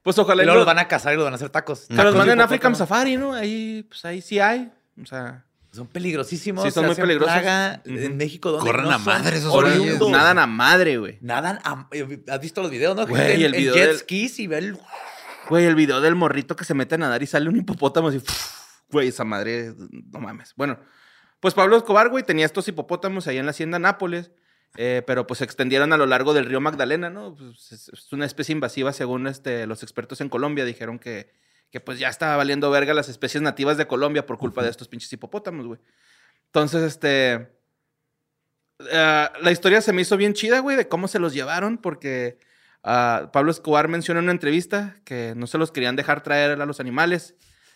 [0.01, 1.85] Pues ojalá Y luego los los, van a cazar y los van a hacer tacos.
[1.87, 2.75] que los Tacos de manden a African.
[2.75, 3.33] Safari, ¿no?
[3.33, 4.69] Ahí, pues ahí sí hay.
[5.01, 6.63] O sea, Son peligrosísimos.
[6.63, 7.33] Sí, son muy peligrosos.
[7.33, 7.81] plaga.
[7.85, 10.11] En México, donde Corren no a madre esos oriundos.
[10.11, 11.17] nadan a madre, güey.
[11.21, 11.89] Nadan a-
[12.29, 13.07] ¿Has visto los videos, no?
[13.07, 14.77] Güey, el en video jet del- skis y ve el...
[15.49, 18.21] Güey, el video del morrito que se mete a nadar y sale un hipopótamo así.
[18.91, 19.73] Güey, esa madre,
[20.11, 20.53] no mames.
[20.55, 20.79] Bueno,
[21.39, 24.31] pues Pablo Escobar, güey, tenía estos hipopótamos ahí en la hacienda Nápoles,
[24.77, 27.35] eh, pero pues se extendieron a lo largo del río Magdalena, ¿no?
[27.35, 30.63] Pues, es, es una especie invasiva según este, los expertos en Colombia.
[30.65, 31.33] Dijeron que,
[31.73, 34.87] que pues ya estaba valiendo verga las especies nativas de Colombia por culpa de estos
[34.87, 35.79] pinches hipopótamos, güey.
[36.45, 37.49] Entonces, este...
[38.91, 42.37] eh, la historia se me hizo bien chida, güey, de cómo se los llevaron, porque
[42.83, 46.65] ah, Pablo Escobar menciona en una entrevista que no se los querían dejar traer a
[46.67, 47.33] los animales.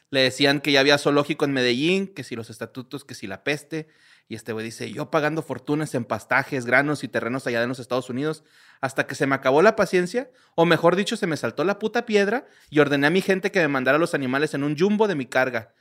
[0.09, 3.43] Le decían que ya había zoológico en Medellín, que si los estatutos, que si la
[3.43, 3.87] peste.
[4.29, 7.79] Y este güey dice, yo pagando fortunas en pastajes, granos y terrenos allá en los
[7.79, 8.43] Estados Unidos,
[8.81, 12.05] hasta que se me acabó la paciencia, o mejor dicho, se me saltó la puta
[12.05, 15.15] piedra y ordené a mi gente que me mandara los animales en un jumbo de
[15.15, 15.73] mi carga.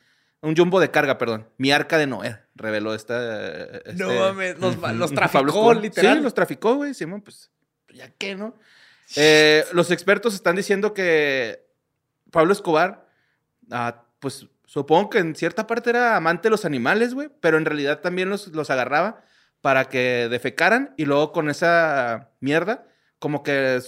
[0.43, 1.49] Un jumbo de carga, perdón.
[1.57, 3.65] Mi arca de Noé, reveló esta...
[3.79, 6.19] este- No mames, los, traficó, literal.
[6.19, 6.95] Sí, los traficó, güey.
[6.95, 7.51] Simón, pues,
[7.93, 8.55] ya qué, ¿no?
[9.17, 11.67] Eh, los expertos están diciendo que
[12.31, 13.09] Pablo Escobar,
[13.73, 17.65] ah, pues supongo que en cierta parte era amante de los animales, güey, pero en
[17.65, 19.21] realidad también los, los agarraba
[19.61, 22.85] para que defecaran y luego con esa mierda,
[23.21, 23.81] como que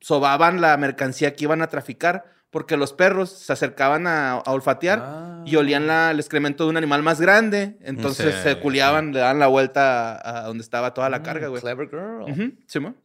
[0.00, 5.00] sobaban la mercancía que iban a traficar, porque los perros se acercaban a, a olfatear
[5.02, 5.42] Ah.
[5.44, 9.18] y olían la- el excremento de un animal más grande, entonces Sí, se culiaban, le
[9.20, 11.60] daban la vuelta a, a donde estaba toda la carga, güey.
[11.60, 12.58] Mm, Clever girl.
[12.66, 12.96] Simón.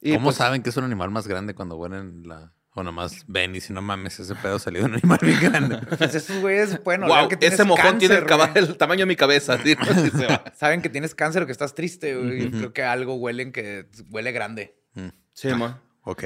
[0.00, 2.52] Y ¿Cómo pues, saben que es un animal más grande cuando huelen la...
[2.76, 5.78] O nomás ven y si no mames, ese pedo salió de un animal bien grande.
[5.98, 9.14] Pues esos güeyes pueden Wow, que tienes ese mojón tiene el, caba- tamaño de mi
[9.16, 9.56] cabeza.
[9.62, 9.76] ¿sí?
[9.78, 10.44] Así se va.
[10.56, 12.50] Saben que tienes cáncer o que estás triste, güey.
[12.50, 14.74] Creo que algo huelen que huele grande.
[14.94, 15.80] Mm, Simón.
[16.02, 16.24] ok.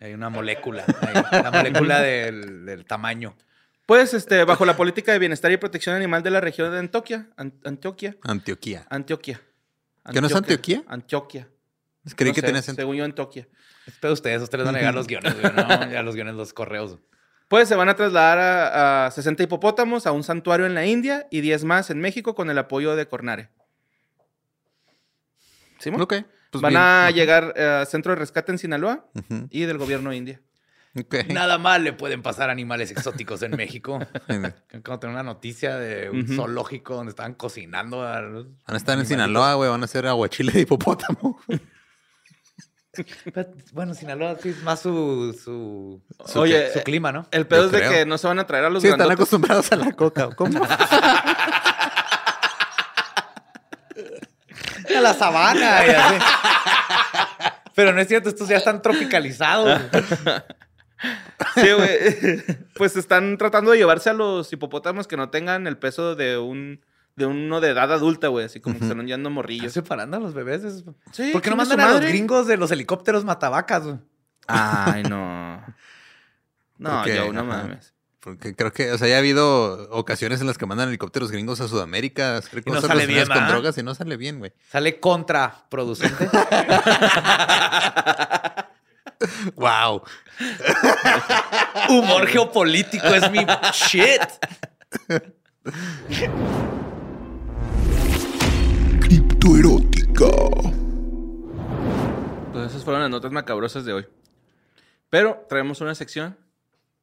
[0.00, 0.84] Hay una molécula.
[1.00, 3.34] ahí, la molécula del, del tamaño.
[3.84, 7.26] Pues, este, bajo la política de bienestar y protección animal de la región de Antioquia.
[7.36, 8.16] An- Antioquia.
[8.22, 8.86] Antioquía.
[8.90, 9.40] Antioquia.
[10.12, 10.84] ¿Que no es Antioquia?
[10.86, 11.48] Antioquia.
[12.14, 12.74] Creí No que sé.
[12.74, 13.48] Según yo, Antioquia.
[13.86, 15.52] Espero ustedes, ustedes van a llegar los guiones, güey.
[15.54, 16.98] No, ya los guiones, los correos.
[17.48, 21.26] Pues se van a trasladar a, a 60 hipopótamos a un santuario en la India
[21.30, 23.48] y 10 más en México con el apoyo de Cornare.
[25.78, 26.02] ¿Simón?
[26.02, 26.14] Ok.
[26.50, 26.82] pues Van bien.
[26.82, 29.06] a llegar eh, a centro de rescate en Sinaloa
[29.50, 30.40] y del gobierno india.
[30.98, 31.14] Ok.
[31.28, 33.98] Nada mal le pueden pasar a animales exóticos en México.
[34.84, 38.98] Como tener una noticia de un zoológico donde estaban cocinando a los Van a estar
[38.98, 39.06] en.
[39.06, 39.70] Sinaloa, güey.
[39.70, 41.40] Van a hacer aguachile de hipopótamo.
[43.34, 47.26] Pero, Bueno, Sinaloa sí es más su, su, su, Oye, su clima, ¿no?
[47.30, 49.10] El pedo Yo es de que no se van a traer a los Sí, están
[49.10, 50.30] acostumbrados a la coca.
[50.34, 50.60] ¿Cómo?
[54.96, 56.16] A la sabana y así.
[57.74, 59.80] Pero no es cierto, estos ya están tropicalizados.
[61.54, 62.42] Sí, güey.
[62.74, 66.84] Pues están tratando de llevarse a los hipopótamos que no tengan el peso de un
[67.18, 68.46] de uno de edad adulta, güey.
[68.46, 69.72] Así como que están yendo Están morrillos.
[69.72, 70.64] separando a los bebés.
[70.64, 73.84] es- Sí, ¿Por qué no mandan a los gringos de los helicópteros matabacas?
[73.84, 73.96] güey?
[74.46, 75.62] Ay, no.
[76.78, 77.92] No, yo no mames.
[78.20, 81.60] Porque creo que, o sea, ya ha habido ocasiones en las que mandan helicópteros gringos
[81.60, 82.40] a Sudamérica.
[82.48, 83.48] Creo que Y no sale sale bien, con ¿verdad?
[83.48, 84.52] drogas y no sale bien, güey.
[84.70, 86.28] Sale contraproducente.
[89.56, 90.02] Wow.
[91.88, 94.22] Humor geopolítico es mi shit.
[99.48, 100.26] Criptoerótica.
[102.52, 104.06] Pues esas fueron las notas macabrosas de hoy.
[105.08, 106.36] Pero traemos una sección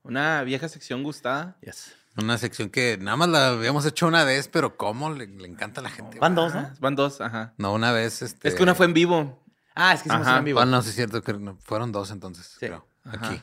[0.03, 1.57] Una vieja sección gustada.
[1.61, 1.95] Yes.
[2.21, 5.81] Una sección que nada más la habíamos hecho una vez, pero cómo le, le encanta
[5.81, 6.19] a la gente.
[6.19, 6.59] Van dos, ¿no?
[6.59, 7.55] Ah, Van dos, ajá.
[7.57, 8.21] No, una vez.
[8.21, 8.47] Este...
[8.47, 9.43] Es que una fue en vivo.
[9.73, 10.33] Ah, es que hicimos Ajá.
[10.33, 10.59] una en vivo.
[10.59, 11.33] Ah, no, sí es cierto que
[11.63, 12.45] fueron dos entonces.
[12.45, 12.67] Sí.
[12.67, 12.85] creo.
[13.05, 13.27] Ajá.
[13.27, 13.41] Aquí.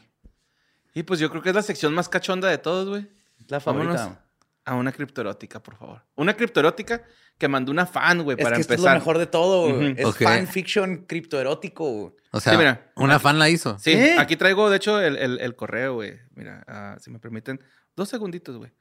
[0.94, 3.10] Y pues yo creo que es la sección más cachonda de todos, güey.
[3.48, 3.94] La favorita.
[3.94, 4.31] Vámonos
[4.64, 6.02] a una criptoerótica, por favor.
[6.14, 7.02] Una criptoerótica
[7.38, 8.94] que mandó una fan, güey, Es para que esto es empezar.
[8.94, 9.62] lo mejor de todo.
[9.74, 9.90] güey.
[9.92, 10.00] Ujú.
[10.00, 10.22] Es Ok.
[10.22, 11.84] fanfiction criptoerótico.
[11.90, 12.12] güey.
[12.30, 12.92] O sea, Sí, mira.
[12.96, 13.78] una fan la hizo.
[13.78, 14.16] Sí, ¿Eh?
[14.18, 16.18] aquí traigo, de hecho, el, el- el correo, güey.
[16.34, 17.60] Mira, ah, si me permiten,
[17.96, 18.72] dos segunditos, güey.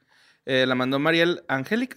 [0.46, 1.96] Eh, la mandó Mariel Angélica.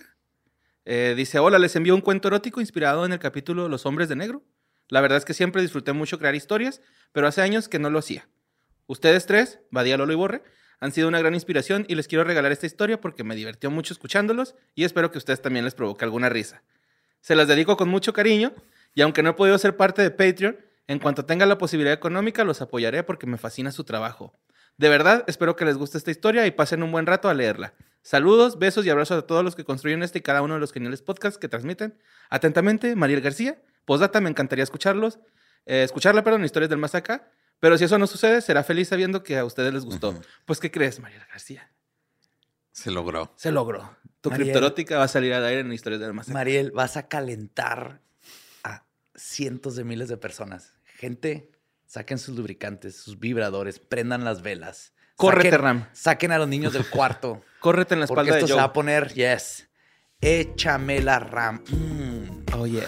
[0.85, 4.15] Eh, dice, hola, les envío un cuento erótico inspirado en el capítulo Los hombres de
[4.15, 4.43] negro.
[4.87, 6.81] La verdad es que siempre disfruté mucho crear historias,
[7.11, 8.27] pero hace años que no lo hacía.
[8.87, 10.43] Ustedes tres, Badía, Lolo y Borre,
[10.79, 13.93] han sido una gran inspiración y les quiero regalar esta historia porque me divirtió mucho
[13.93, 16.63] escuchándolos y espero que a ustedes también les provoque alguna risa.
[17.21, 18.53] Se las dedico con mucho cariño
[18.93, 20.57] y aunque no he podido ser parte de Patreon,
[20.87, 24.33] en cuanto tenga la posibilidad económica los apoyaré porque me fascina su trabajo.
[24.77, 27.73] De verdad, espero que les guste esta historia y pasen un buen rato a leerla.
[28.01, 30.71] Saludos, besos y abrazos a todos los que construyen este y cada uno de los
[30.71, 31.97] geniales podcasts que transmiten.
[32.29, 33.57] Atentamente, Mariel García.
[33.85, 35.19] Postdata, me encantaría escucharlos.
[35.65, 37.31] eh, escucharla, perdón, historias del más acá.
[37.59, 40.19] Pero si eso no sucede, será feliz sabiendo que a ustedes les gustó.
[40.45, 41.71] Pues, ¿qué crees, Mariel García?
[42.71, 43.31] Se logró.
[43.37, 43.95] Se logró.
[44.21, 44.47] Tu Mariel.
[44.49, 46.33] criptorótica va a salir al aire en historias del más acá.
[46.33, 48.01] Mariel, vas a calentar
[48.63, 48.83] a
[49.15, 50.73] cientos de miles de personas.
[50.83, 51.51] Gente,
[51.85, 54.93] saquen sus lubricantes, sus vibradores, prendan las velas.
[55.15, 55.89] Córrete, Saquen- Ram.
[55.93, 57.41] Saquen a los niños del cuarto.
[57.61, 59.69] Córrete en la porque espalda esto de se va a poner, yes.
[60.19, 61.63] Échame la Ram.
[61.69, 62.45] Mm.
[62.53, 62.83] Oh, yeah.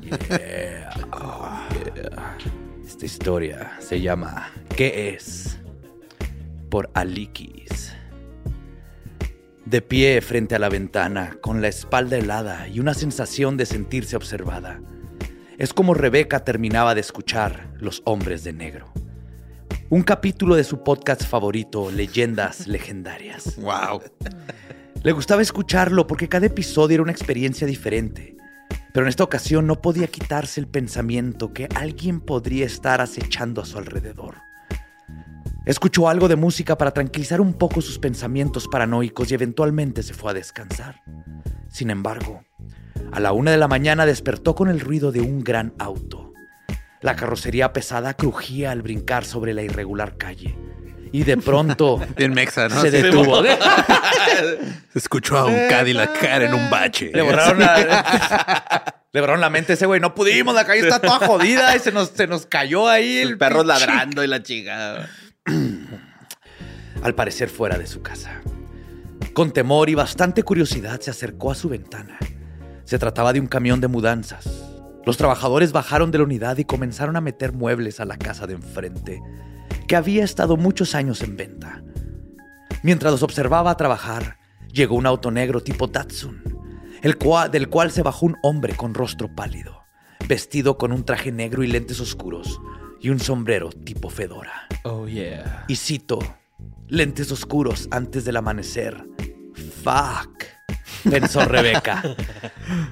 [0.02, 0.90] Yeah.
[1.12, 2.58] Oh, yeah.
[2.88, 5.58] Esta historia se llama ¿Qué es?
[6.70, 7.92] Por Alikis.
[9.66, 14.16] De pie frente a la ventana, con la espalda helada y una sensación de sentirse
[14.16, 14.80] observada.
[15.58, 18.90] Es como Rebeca terminaba de escuchar Los Hombres de Negro.
[19.90, 23.56] Un capítulo de su podcast favorito, Leyendas Legendarias.
[23.56, 24.00] Wow.
[25.02, 28.37] Le gustaba escucharlo porque cada episodio era una experiencia diferente.
[28.98, 33.64] Pero en esta ocasión no podía quitarse el pensamiento que alguien podría estar acechando a
[33.64, 34.38] su alrededor.
[35.66, 40.32] Escuchó algo de música para tranquilizar un poco sus pensamientos paranoicos y eventualmente se fue
[40.32, 41.00] a descansar.
[41.68, 42.42] Sin embargo,
[43.12, 46.32] a la una de la mañana despertó con el ruido de un gran auto.
[47.00, 50.58] La carrocería pesada crujía al brincar sobre la irregular calle.
[51.12, 52.80] Y de pronto Bien mexa, ¿no?
[52.80, 53.42] se detuvo.
[54.92, 57.10] Se escuchó a un Cadillac en un bache.
[57.12, 60.00] Le borraron la, le borraron la mente a ese güey.
[60.00, 63.30] No pudimos, la calle está toda jodida y se nos, se nos cayó ahí el
[63.30, 65.08] El perro pinche- ladrando y la chica.
[67.02, 68.40] Al parecer fuera de su casa.
[69.32, 72.18] Con temor y bastante curiosidad se acercó a su ventana.
[72.84, 74.48] Se trataba de un camión de mudanzas.
[75.04, 78.54] Los trabajadores bajaron de la unidad y comenzaron a meter muebles a la casa de
[78.54, 79.20] enfrente,
[79.88, 81.82] que había estado muchos años en venta.
[82.82, 84.38] Mientras los observaba trabajar,
[84.72, 86.42] llegó un auto negro tipo Datsun,
[87.02, 89.82] el cual, del cual se bajó un hombre con rostro pálido,
[90.28, 92.60] vestido con un traje negro y lentes oscuros
[93.00, 94.68] y un sombrero tipo fedora.
[94.84, 95.64] Oh, yeah.
[95.68, 96.18] Y cito,
[96.86, 99.04] lentes oscuros antes del amanecer.
[99.82, 100.44] Fuck.
[101.10, 102.02] Pensó Rebeca.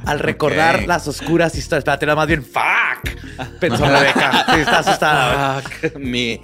[0.05, 1.81] Al recordar las oscuras historias.
[1.81, 3.59] Espérate, más bien fuck.
[3.61, 4.47] Pensó Rebeca.
[4.55, 5.61] Sí, está asustada.
[5.63, 6.41] Fuck me.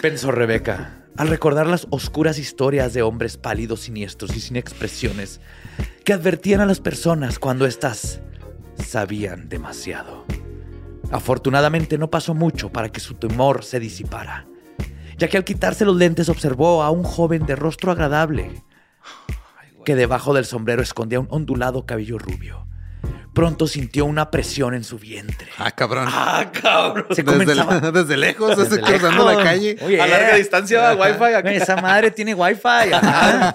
[0.00, 1.02] Pensó Rebeca.
[1.16, 5.40] Al recordar las oscuras historias de hombres pálidos, siniestros y sin expresiones
[6.04, 8.20] que advertían a las personas cuando éstas
[8.76, 10.26] sabían demasiado.
[11.10, 14.46] Afortunadamente no pasó mucho para que su temor se disipara,
[15.16, 18.62] ya que al quitarse los lentes observó a un joven de rostro agradable
[19.84, 22.66] que debajo del sombrero escondía un ondulado cabello rubio.
[23.34, 25.48] Pronto sintió una presión en su vientre.
[25.58, 26.08] Ah, cabrón.
[26.10, 27.04] ¡Ah, cabrón!
[27.10, 27.54] Se desde,
[28.16, 29.36] lejos, Desde cruzando lejos.
[29.36, 29.76] la calle.
[29.82, 31.34] Oye, A larga distancia, wifi.
[31.34, 31.52] acá.
[31.52, 32.60] Esa madre tiene wifi.
[32.94, 33.50] ajá.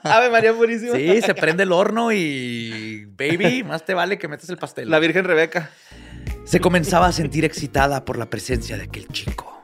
[0.04, 0.94] Ave María Purísima.
[0.96, 4.88] Sí, se prende el horno y baby, más te vale que metas el pastel.
[4.88, 5.70] La Virgen Rebeca.
[6.44, 9.62] Se comenzaba a sentir excitada por la presencia de aquel chico,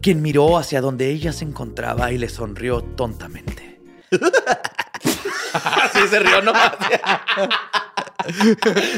[0.00, 3.73] quien miró hacia donde ella se encontraba y le sonrió tontamente.
[5.52, 6.72] Así se rió nomás.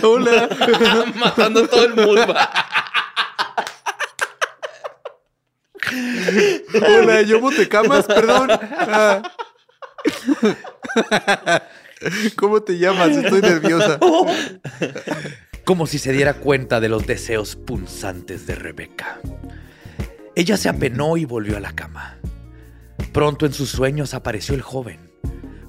[0.03, 0.49] Hola.
[1.17, 2.35] Matando todo el mundo.
[6.89, 8.51] Hola, yo Montecamas, perdón.
[8.51, 9.23] Ah.
[12.37, 13.11] ¿Cómo te llamas?
[13.11, 13.99] Estoy nerviosa.
[15.65, 19.21] como si se diera cuenta de los deseos punzantes de Rebeca.
[20.35, 22.19] Ella se apenó y volvió a la cama.
[23.13, 25.06] Pronto en sus sueños apareció el joven,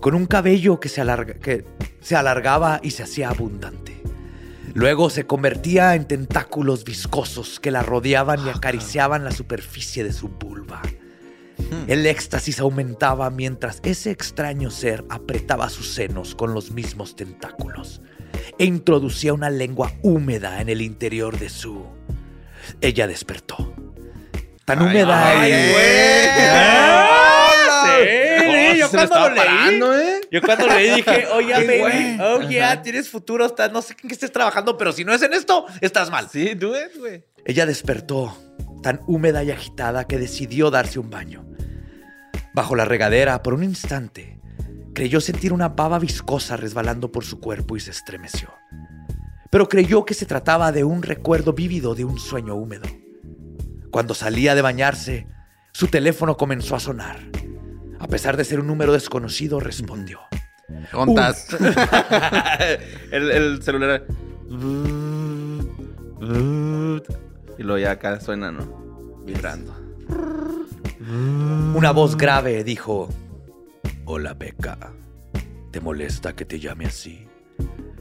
[0.02, 1.66] con un cabello que se, alarga- que
[2.02, 4.02] se alargaba y se hacía abundante.
[4.74, 10.30] Luego se convertía en tentáculos viscosos que la rodeaban y acariciaban la superficie de su
[10.30, 10.82] vulva.
[11.88, 18.02] El éxtasis aumentaba mientras ese extraño ser apretaba sus senos con los mismos tentáculos
[18.60, 21.86] e introducía una lengua húmeda en el interior de su...
[22.82, 23.74] Ella despertó.
[24.66, 27.17] Tan húmeda ay, y- güey.
[28.92, 30.22] Yo se cuando estaba lo leí, parando, ¿eh?
[30.32, 34.14] yo cuando leí dije, oye, baby, oh yeah, tienes futuro, estás, no sé en qué
[34.14, 36.30] estés trabajando, pero si no es en esto, estás mal.
[36.32, 37.24] Sí, do it, güey.
[37.46, 38.38] Ella despertó,
[38.82, 41.46] tan húmeda y agitada que decidió darse un baño.
[42.54, 44.40] Bajo la regadera, por un instante,
[44.94, 48.50] creyó sentir una baba viscosa resbalando por su cuerpo y se estremeció.
[49.52, 52.88] Pero creyó que se trataba de un recuerdo vívido de un sueño húmedo.
[53.92, 55.28] Cuando salía de bañarse,
[55.72, 57.20] su teléfono comenzó a sonar.
[58.08, 60.22] A pesar de ser un número desconocido, respondió.
[60.94, 61.50] ¿Ontas?
[63.12, 64.06] el, el celular.
[67.58, 69.24] Y luego ya acá suena, ¿no?
[69.26, 69.76] Vibrando.
[71.76, 73.10] Una voz grave dijo,
[74.06, 74.78] Hola Beca,
[75.72, 77.28] ¿te molesta que te llame así?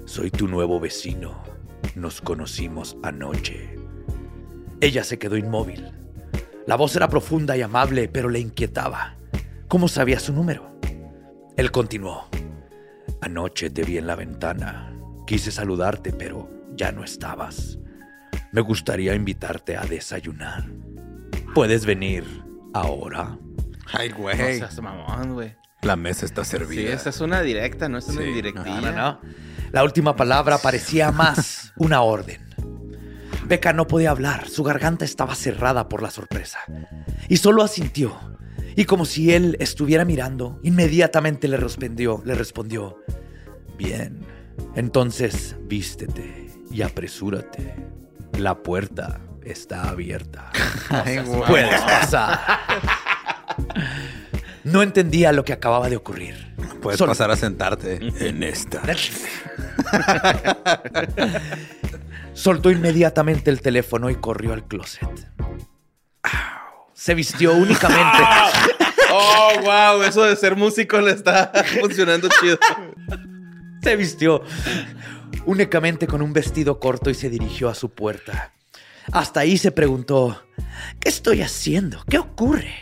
[0.04, 1.42] Soy tu nuevo vecino.
[1.96, 3.76] Nos conocimos anoche.
[4.80, 5.90] Ella se quedó inmóvil.
[6.64, 9.16] La voz era profunda y amable, pero le inquietaba.
[9.69, 10.79] ¿Cómo sabía su número?
[11.57, 12.29] Él continuó.
[13.21, 14.93] Anoche te vi en la ventana.
[15.27, 17.79] Quise saludarte, pero ya no estabas.
[18.53, 20.67] Me gustaría invitarte a desayunar.
[21.55, 22.25] ¿Puedes venir
[22.75, 23.39] ahora?
[23.93, 24.37] Ay, No güey.
[24.37, 25.55] seas mamón, güey.
[25.83, 26.93] La mesa está Sí, servida.
[26.93, 28.29] esa es una directa, no es una Sí.
[28.29, 28.81] indirectilla.
[28.81, 29.21] No, no, no.
[29.73, 32.41] La última palabra parecía más una orden.
[33.47, 36.59] Beca no podía hablar, su garganta estaba cerrada por la sorpresa.
[37.29, 38.17] Y solo asintió.
[38.77, 42.99] Y como si él estuviera mirando, inmediatamente le respondió, le respondió,
[43.79, 44.20] bien,
[44.74, 47.74] entonces vístete y apresúrate.
[48.39, 50.53] La puerta está abierta.
[50.91, 51.20] Ay.
[51.49, 52.39] Puedes pasar.
[54.64, 56.55] No entendía lo que acababa de ocurrir.
[56.83, 57.99] Puedes Solo- pasar a sentarte
[58.29, 58.83] en esta.
[62.35, 65.09] Soltó inmediatamente el teléfono y corrió al closet.
[67.07, 68.18] Se vistió únicamente.
[69.18, 72.59] Oh, wow, eso de ser músico le está funcionando chido.
[73.80, 74.42] se vistió
[75.46, 78.52] únicamente con un vestido corto y se dirigió a su puerta.
[79.12, 80.42] Hasta ahí se preguntó,
[81.00, 82.04] ¿qué estoy haciendo?
[82.11, 82.74] ¿Qué ocurre?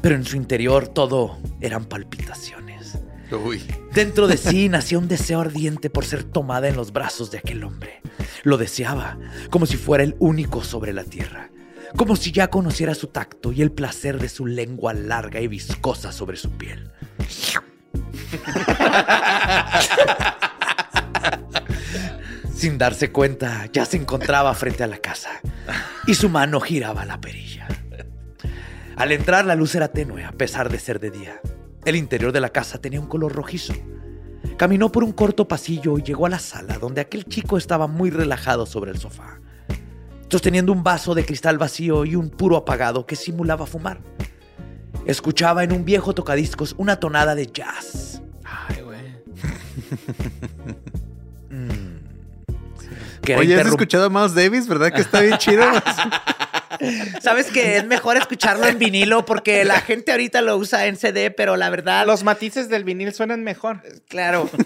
[0.00, 2.98] Pero en su interior todo eran palpitaciones.
[3.32, 3.62] Uy.
[3.92, 7.64] Dentro de sí nacía un deseo ardiente por ser tomada en los brazos de aquel
[7.64, 8.00] hombre.
[8.44, 9.18] Lo deseaba,
[9.50, 11.50] como si fuera el único sobre la tierra.
[11.96, 16.12] Como si ya conociera su tacto y el placer de su lengua larga y viscosa
[16.12, 16.90] sobre su piel.
[22.54, 25.40] Sin darse cuenta, ya se encontraba frente a la casa
[26.06, 27.66] y su mano giraba la perilla.
[28.96, 31.40] Al entrar, la luz era tenue, a pesar de ser de día.
[31.84, 33.74] El interior de la casa tenía un color rojizo.
[34.56, 38.10] Caminó por un corto pasillo y llegó a la sala, donde aquel chico estaba muy
[38.10, 39.40] relajado sobre el sofá,
[40.32, 44.00] sosteniendo un vaso de cristal vacío y un puro apagado que simulaba fumar.
[45.04, 48.22] Escuchaba en un viejo tocadiscos una tonada de jazz.
[48.42, 49.02] Ay, güey.
[53.24, 54.66] Era Oye, ¿has escuchado a Miles Davis?
[54.66, 55.64] ¿Verdad que está bien chido?
[57.20, 61.30] Sabes que es mejor escucharlo en vinilo porque la gente ahorita lo usa en CD,
[61.30, 63.82] pero la verdad, Los matices del vinil suenan mejor.
[64.08, 64.50] claro.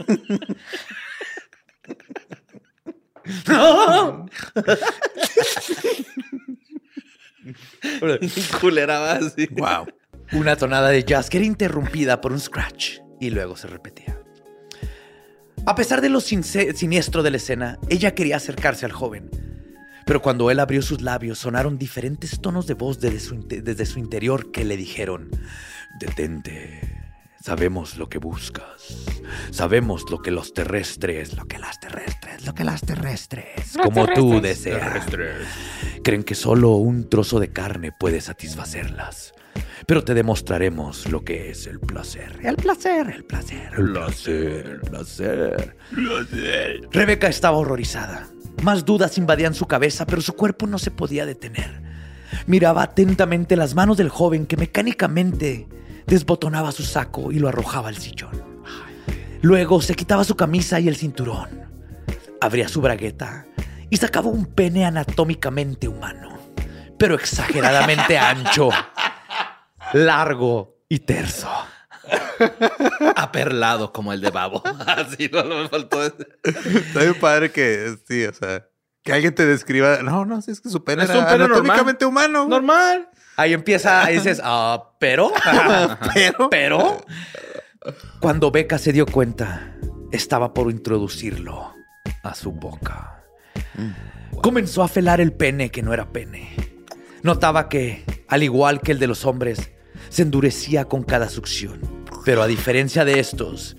[8.61, 9.47] Culeraba así.
[9.53, 9.87] wow.
[10.33, 14.21] Una tonada de jazz que era interrumpida por un scratch y luego se repetía.
[15.65, 19.31] A pesar de lo siniestro de la escena, ella quería acercarse al joven.
[20.05, 23.99] Pero cuando él abrió sus labios, sonaron diferentes tonos de voz desde su, desde su
[23.99, 25.31] interior que le dijeron,
[25.99, 27.06] detente,
[27.47, 29.07] sabemos lo que buscas,
[29.53, 34.41] sabemos lo que los terrestres, lo que las terrestres, lo que las terrestres, como tú
[34.41, 35.07] deseas.
[36.03, 39.33] Creen que solo un trozo de carne puede satisfacerlas.
[39.87, 42.37] Pero te demostraremos lo que es el placer.
[42.43, 45.77] El placer, el placer, el placer, el placer.
[46.91, 48.27] Rebeca estaba horrorizada.
[48.65, 51.81] Más dudas invadían su cabeza, pero su cuerpo no se podía detener.
[52.49, 55.69] Miraba atentamente las manos del joven que mecánicamente
[56.07, 58.43] desbotonaba su saco y lo arrojaba al sillón.
[59.43, 61.49] Luego se quitaba su camisa y el cinturón.
[62.41, 63.47] Abría su bragueta
[63.91, 66.39] y sacaba un pene anatómicamente humano,
[66.99, 68.71] pero exageradamente ancho,
[69.93, 71.49] largo y terso.
[73.17, 74.63] Aperlado como el de Babo.
[74.87, 76.03] Así no, no me faltó.
[76.05, 78.67] Está bien padre que, sí, o sea,
[79.03, 79.99] que alguien te describa.
[80.03, 81.57] No, no, sí, es que su pene Es era un pene normal.
[81.59, 82.47] anatómicamente humano.
[82.49, 83.09] Normal.
[83.37, 85.33] Ahí empieza, ahí dices, ah, pero,
[86.15, 87.05] pero, pero.
[88.21, 89.77] Cuando Beca se dio cuenta,
[90.11, 91.75] estaba por introducirlo
[92.23, 93.25] a su boca.
[94.43, 96.55] Comenzó a felar el pene que no era pene.
[97.23, 99.71] Notaba que, al igual que el de los hombres,
[100.09, 101.81] se endurecía con cada succión.
[102.25, 103.77] Pero a diferencia de estos,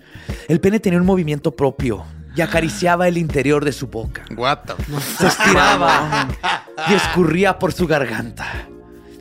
[0.47, 2.05] el pene tenía un movimiento propio
[2.35, 4.23] y acariciaba el interior de su boca.
[4.37, 6.27] What the Se estiraba
[6.89, 8.69] y escurría por su garganta.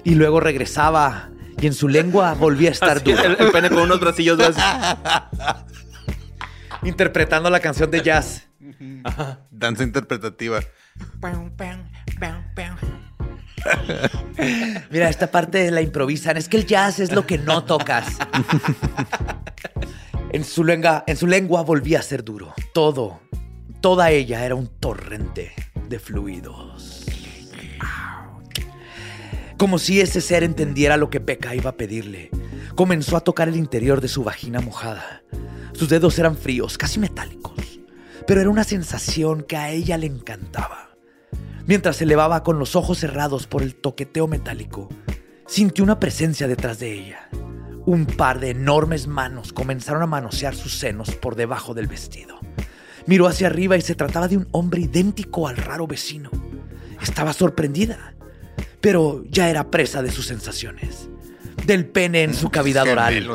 [0.07, 1.31] Y luego regresaba
[1.61, 3.21] y en su lengua volvía a estar duro.
[3.25, 4.39] el, el pene con unos bracillos.
[6.85, 8.47] Interpretando la canción de jazz.
[9.51, 10.61] Danza interpretativa.
[14.91, 16.37] Mira, esta parte la improvisan.
[16.37, 18.17] Es que el jazz es lo que no tocas.
[20.31, 22.55] En su lengua, en su lengua volvía a ser duro.
[22.73, 23.21] Todo,
[23.81, 25.53] toda ella era un torrente
[25.89, 26.96] de fluidos.
[29.59, 32.31] Como si ese ser entendiera lo que Becca iba a pedirle.
[32.75, 35.23] Comenzó a tocar el interior de su vagina mojada.
[35.73, 37.81] Sus dedos eran fríos, casi metálicos.
[38.27, 40.91] Pero era una sensación que a ella le encantaba.
[41.67, 44.91] Mientras se elevaba con los ojos cerrados por el toqueteo metálico,
[45.47, 47.29] sintió una presencia detrás de ella.
[47.87, 52.39] Un par de enormes manos comenzaron a manosear sus senos por debajo del vestido.
[53.07, 56.31] Miró hacia arriba y se trataba de un hombre idéntico al raro vecino.
[57.01, 58.16] Estaba sorprendida,
[58.87, 61.09] pero ya era presa de sus sensaciones.
[61.65, 63.29] Del pene en su cavidad oral,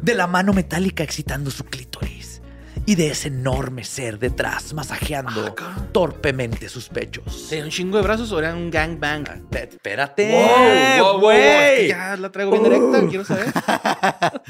[0.00, 2.40] de la mano metálica excitando su clítoris
[2.86, 5.54] y de ese enorme ser detrás masajeando
[5.92, 7.48] torpemente sus pechos.
[7.50, 9.24] ¿Tenía un chingo de brazos o era un gangbang?
[9.52, 11.38] Espérate, Wow, wow, wow, güey.
[11.42, 13.52] es que ya la traigo bien directa, quiero saber.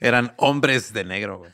[0.00, 1.52] Eran hombres de negro, güey.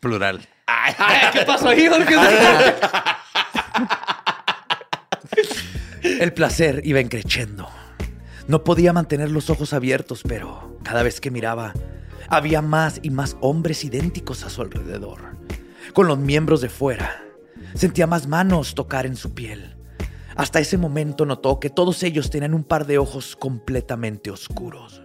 [0.00, 0.40] Plural.
[0.66, 0.92] Ay,
[1.32, 2.16] ¿Qué pasó ahí, Jorge?
[6.04, 7.66] El placer iba encrechendo.
[8.46, 11.72] No podía mantener los ojos abiertos, pero cada vez que miraba,
[12.28, 15.38] había más y más hombres idénticos a su alrededor,
[15.94, 17.24] con los miembros de fuera.
[17.72, 19.76] Sentía más manos tocar en su piel.
[20.36, 25.00] Hasta ese momento notó que todos ellos tenían un par de ojos completamente oscuros.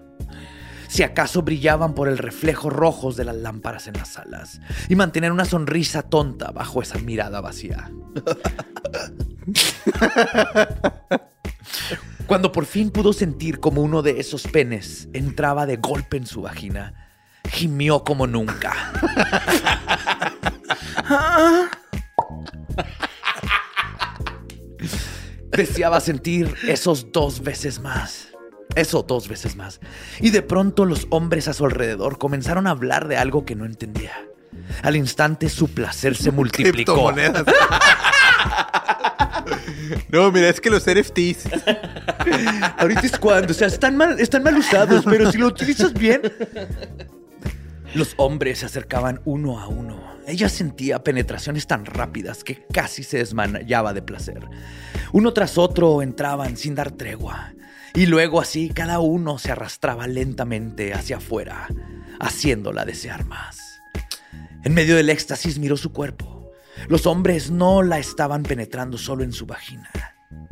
[0.89, 5.31] Si acaso brillaban por el reflejo rojos de las lámparas en las salas y mantenían
[5.31, 7.89] una sonrisa tonta bajo esa mirada vacía.
[12.27, 16.41] Cuando por fin pudo sentir como uno de esos penes entraba de golpe en su
[16.43, 17.09] vagina,
[17.49, 18.69] gimió como nunca.
[25.51, 28.27] Deseaba sentir esos dos veces más.
[28.75, 29.79] Eso dos veces más.
[30.19, 33.65] Y de pronto los hombres a su alrededor comenzaron a hablar de algo que no
[33.65, 34.13] entendía.
[34.83, 37.11] Al instante su placer se multiplicó.
[40.09, 41.45] No, mira, es que los NFTs.
[42.77, 46.21] Ahorita es cuando, o sea, están mal, están mal usados, pero si lo utilizas bien.
[47.93, 50.19] Los hombres se acercaban uno a uno.
[50.27, 54.47] Ella sentía penetraciones tan rápidas que casi se desmayaba de placer.
[55.11, 57.53] Uno tras otro entraban sin dar tregua.
[57.95, 61.67] Y luego así cada uno se arrastraba lentamente hacia afuera,
[62.19, 63.81] haciéndola desear más.
[64.63, 66.38] En medio del éxtasis miró su cuerpo.
[66.87, 69.89] Los hombres no la estaban penetrando solo en su vagina.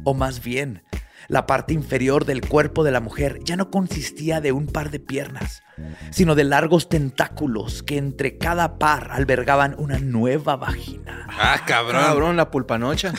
[0.03, 0.84] O más bien,
[1.28, 4.99] la parte inferior del cuerpo de la mujer ya no consistía de un par de
[4.99, 5.61] piernas,
[6.09, 11.28] sino de largos tentáculos que entre cada par albergaban una nueva vagina.
[11.30, 12.01] Ah, cabrón.
[12.01, 13.13] Cabrón, la pulpanocha.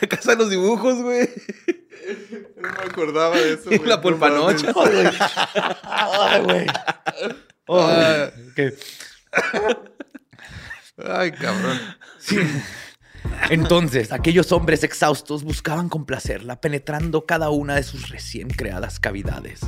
[0.00, 1.28] La casa de los dibujos, güey.
[2.56, 3.72] No me acordaba de eso.
[3.72, 4.72] Y la pulpanocha.
[5.82, 6.66] Ay, güey.
[10.96, 11.80] Ay, cabrón.
[12.18, 12.38] Sí.
[13.50, 19.60] Entonces, aquellos hombres exhaustos buscaban complacerla, penetrando cada una de sus recién creadas cavidades.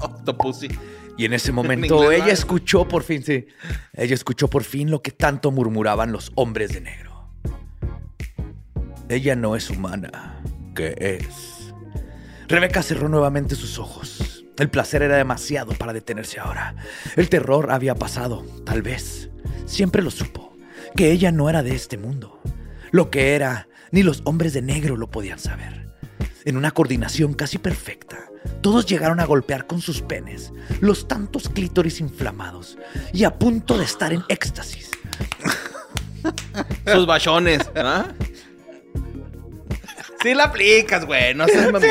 [0.00, 0.68] Octopussy.
[1.16, 3.46] Y en ese En momento ella escuchó por fin, sí,
[3.92, 7.13] ella escuchó por fin lo que tanto murmuraban los hombres de negro.
[9.08, 10.40] Ella no es humana,
[10.74, 11.72] ¿qué es?
[12.48, 14.44] Rebeca cerró nuevamente sus ojos.
[14.58, 16.76] El placer era demasiado para detenerse ahora.
[17.16, 19.30] El terror había pasado, tal vez.
[19.66, 20.56] Siempre lo supo,
[20.96, 22.40] que ella no era de este mundo.
[22.92, 25.88] Lo que era, ni los hombres de negro lo podían saber.
[26.44, 28.30] En una coordinación casi perfecta,
[28.60, 32.78] todos llegaron a golpear con sus penes los tantos clítoris inflamados
[33.12, 34.90] y a punto de estar en éxtasis.
[36.86, 38.06] Sus bachones, ¿ah?
[40.24, 41.34] Sí la aplicas, güey.
[41.34, 41.90] No seas mamón.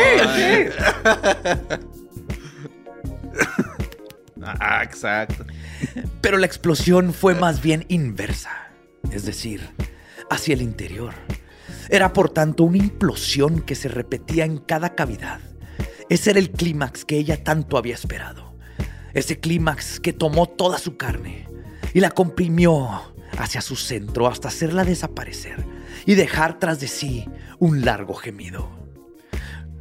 [4.59, 5.45] Ah, exacto.
[6.19, 8.71] Pero la explosión fue más bien inversa,
[9.11, 9.69] es decir,
[10.31, 11.13] hacia el interior.
[11.89, 15.39] Era por tanto una implosión que se repetía en cada cavidad.
[16.09, 18.57] Ese era el clímax que ella tanto había esperado.
[19.13, 21.47] Ese clímax que tomó toda su carne
[21.93, 25.63] y la comprimió hacia su centro hasta hacerla desaparecer
[26.05, 27.29] y dejar tras de sí
[27.59, 28.69] un largo gemido.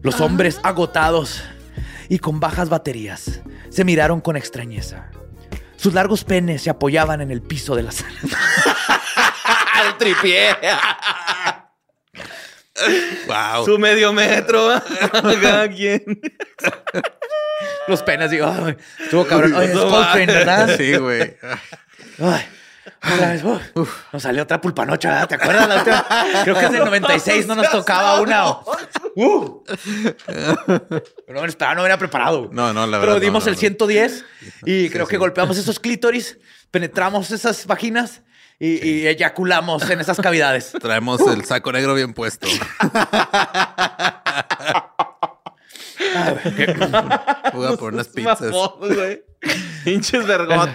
[0.03, 1.43] Los hombres agotados
[2.09, 5.11] y con bajas baterías se miraron con extrañeza.
[5.77, 8.15] Sus largos penes se apoyaban en el piso de la sala.
[9.75, 10.57] ¡Al tripié!
[13.27, 13.65] Wow.
[13.65, 14.69] Su medio metro.
[15.43, 16.21] Cada quien.
[17.87, 18.53] Los penes, digo,
[18.99, 19.55] estuvo cabrón.
[19.55, 20.77] Oye, es Coltrane, ¿verdad?
[20.77, 21.37] Sí, güey.
[22.19, 22.45] Ay,
[23.03, 23.43] vez,
[23.75, 25.29] uf, nos salió otra pulpanocha, ¿verdad?
[25.29, 25.69] ¿te acuerdas?
[25.69, 26.07] La última?
[26.45, 28.51] Creo que es del 96, no nos tocaba una.
[29.15, 29.63] Uh.
[30.27, 32.49] Pero no me esperaba, no venía preparado.
[32.53, 33.61] No, no, la Pero verdad, dimos no, no, el no.
[33.61, 34.25] 110
[34.65, 35.11] y creo sí.
[35.11, 36.39] que golpeamos esos clítoris,
[36.71, 38.23] penetramos esas vaginas
[38.59, 40.73] y, y eyaculamos en esas cavidades.
[40.81, 42.47] Traemos el saco negro bien puesto.
[47.53, 48.55] Voy a poner unas pizzas.
[49.85, 50.71] Pinches vergot.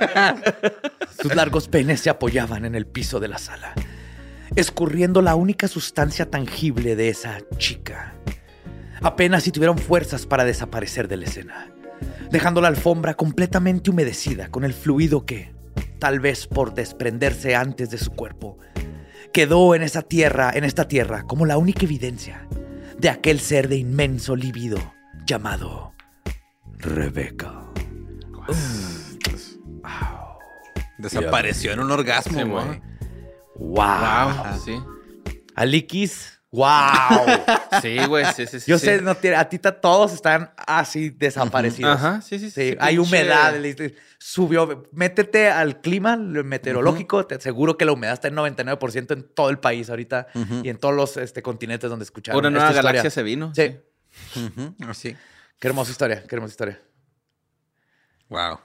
[1.26, 3.74] Sus largos penes se apoyaban en el piso de la sala,
[4.54, 8.14] escurriendo la única sustancia tangible de esa chica.
[9.02, 11.72] Apenas si tuvieron fuerzas para desaparecer de la escena,
[12.30, 15.52] dejando la alfombra completamente humedecida con el fluido que,
[15.98, 18.58] tal vez por desprenderse antes de su cuerpo,
[19.32, 22.46] quedó en esa tierra, en esta tierra, como la única evidencia
[23.00, 24.78] de aquel ser de inmenso libido
[25.26, 25.92] llamado
[26.78, 27.64] Rebeca.
[30.98, 32.80] Desapareció en un orgasmo, güey.
[33.56, 33.80] ¡Wow!
[33.80, 34.78] Ah, sí.
[35.54, 36.66] Alikis, ¡wow!
[37.82, 38.24] Sí, güey.
[38.34, 38.70] Sí, sí, sí.
[38.70, 38.86] Yo sí.
[38.86, 41.96] sé, no tiene, a ti todos están así desaparecidos.
[41.96, 42.70] Ajá, sí, sí, sí.
[42.70, 43.54] Sí, hay humedad,
[44.18, 44.88] subió.
[44.92, 49.58] Métete al clima meteorológico, te aseguro que la humedad está en 99% en todo el
[49.58, 50.28] país ahorita
[50.62, 52.38] y en todos los este, continentes donde escucharon.
[52.38, 52.90] Una esta nueva historia.
[52.90, 53.52] galaxia se vino.
[53.54, 53.76] Sí.
[54.88, 55.16] Así.
[55.58, 56.82] Qué hermosa historia, qué hermosa historia.
[58.28, 58.58] Wow.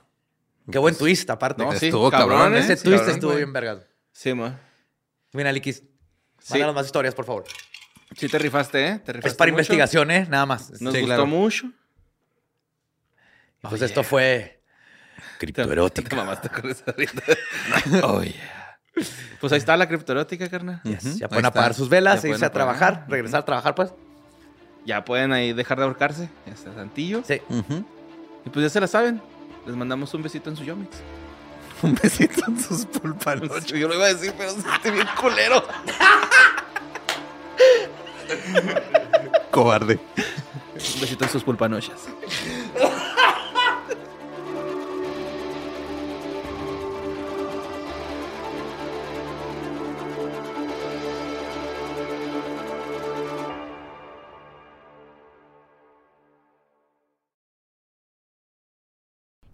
[0.70, 1.64] Qué buen twist, aparte.
[1.64, 2.60] No, sí, Estuvo cabrón, cabrón, ¿eh?
[2.60, 3.44] Ese Sí, twist cabrón, estuvo güey.
[3.44, 3.84] bien vergado.
[4.12, 4.60] Sí, man.
[5.34, 5.84] Mira, Alikis,
[6.40, 6.54] Sí.
[6.54, 7.44] mándanos más historias, por favor.
[8.16, 9.00] Sí te rifaste, ¿eh?
[9.00, 9.60] Te rifaste Es para mucho.
[9.62, 10.28] investigación, ¿eh?
[10.30, 10.70] Nada más.
[10.82, 11.26] Nos Sí, gustó claro.
[11.28, 11.72] mucho.
[13.62, 14.10] Pues Oh, esto yeah.
[14.10, 14.62] fue
[15.16, 16.16] Te criptoerótica.
[16.16, 17.22] mamaste con esa ahorita.
[18.04, 18.80] oh, yeah.
[19.40, 20.82] Pues ahí está la criptoerótica, carnal.
[20.84, 21.48] Yes, Ya ahí pueden está.
[21.48, 23.10] apagar sus velas, Ya irse pueden a trabajar, apagar.
[23.10, 23.94] regresar a trabajar, pues.
[24.86, 26.30] Ya pueden ahí dejar de ahorcarse.
[26.48, 27.24] Ya está tantillo.
[27.26, 27.40] Sí.
[28.46, 29.22] Y pues ya se la saben.
[29.66, 30.98] Les mandamos un besito en su Yomix.
[31.84, 33.66] Un besito en sus pulpanochos.
[33.66, 35.64] Yo lo iba a decir, pero sentí bien culero.
[39.50, 40.00] Cobarde.
[40.16, 42.08] Un besito en sus pulpanochas.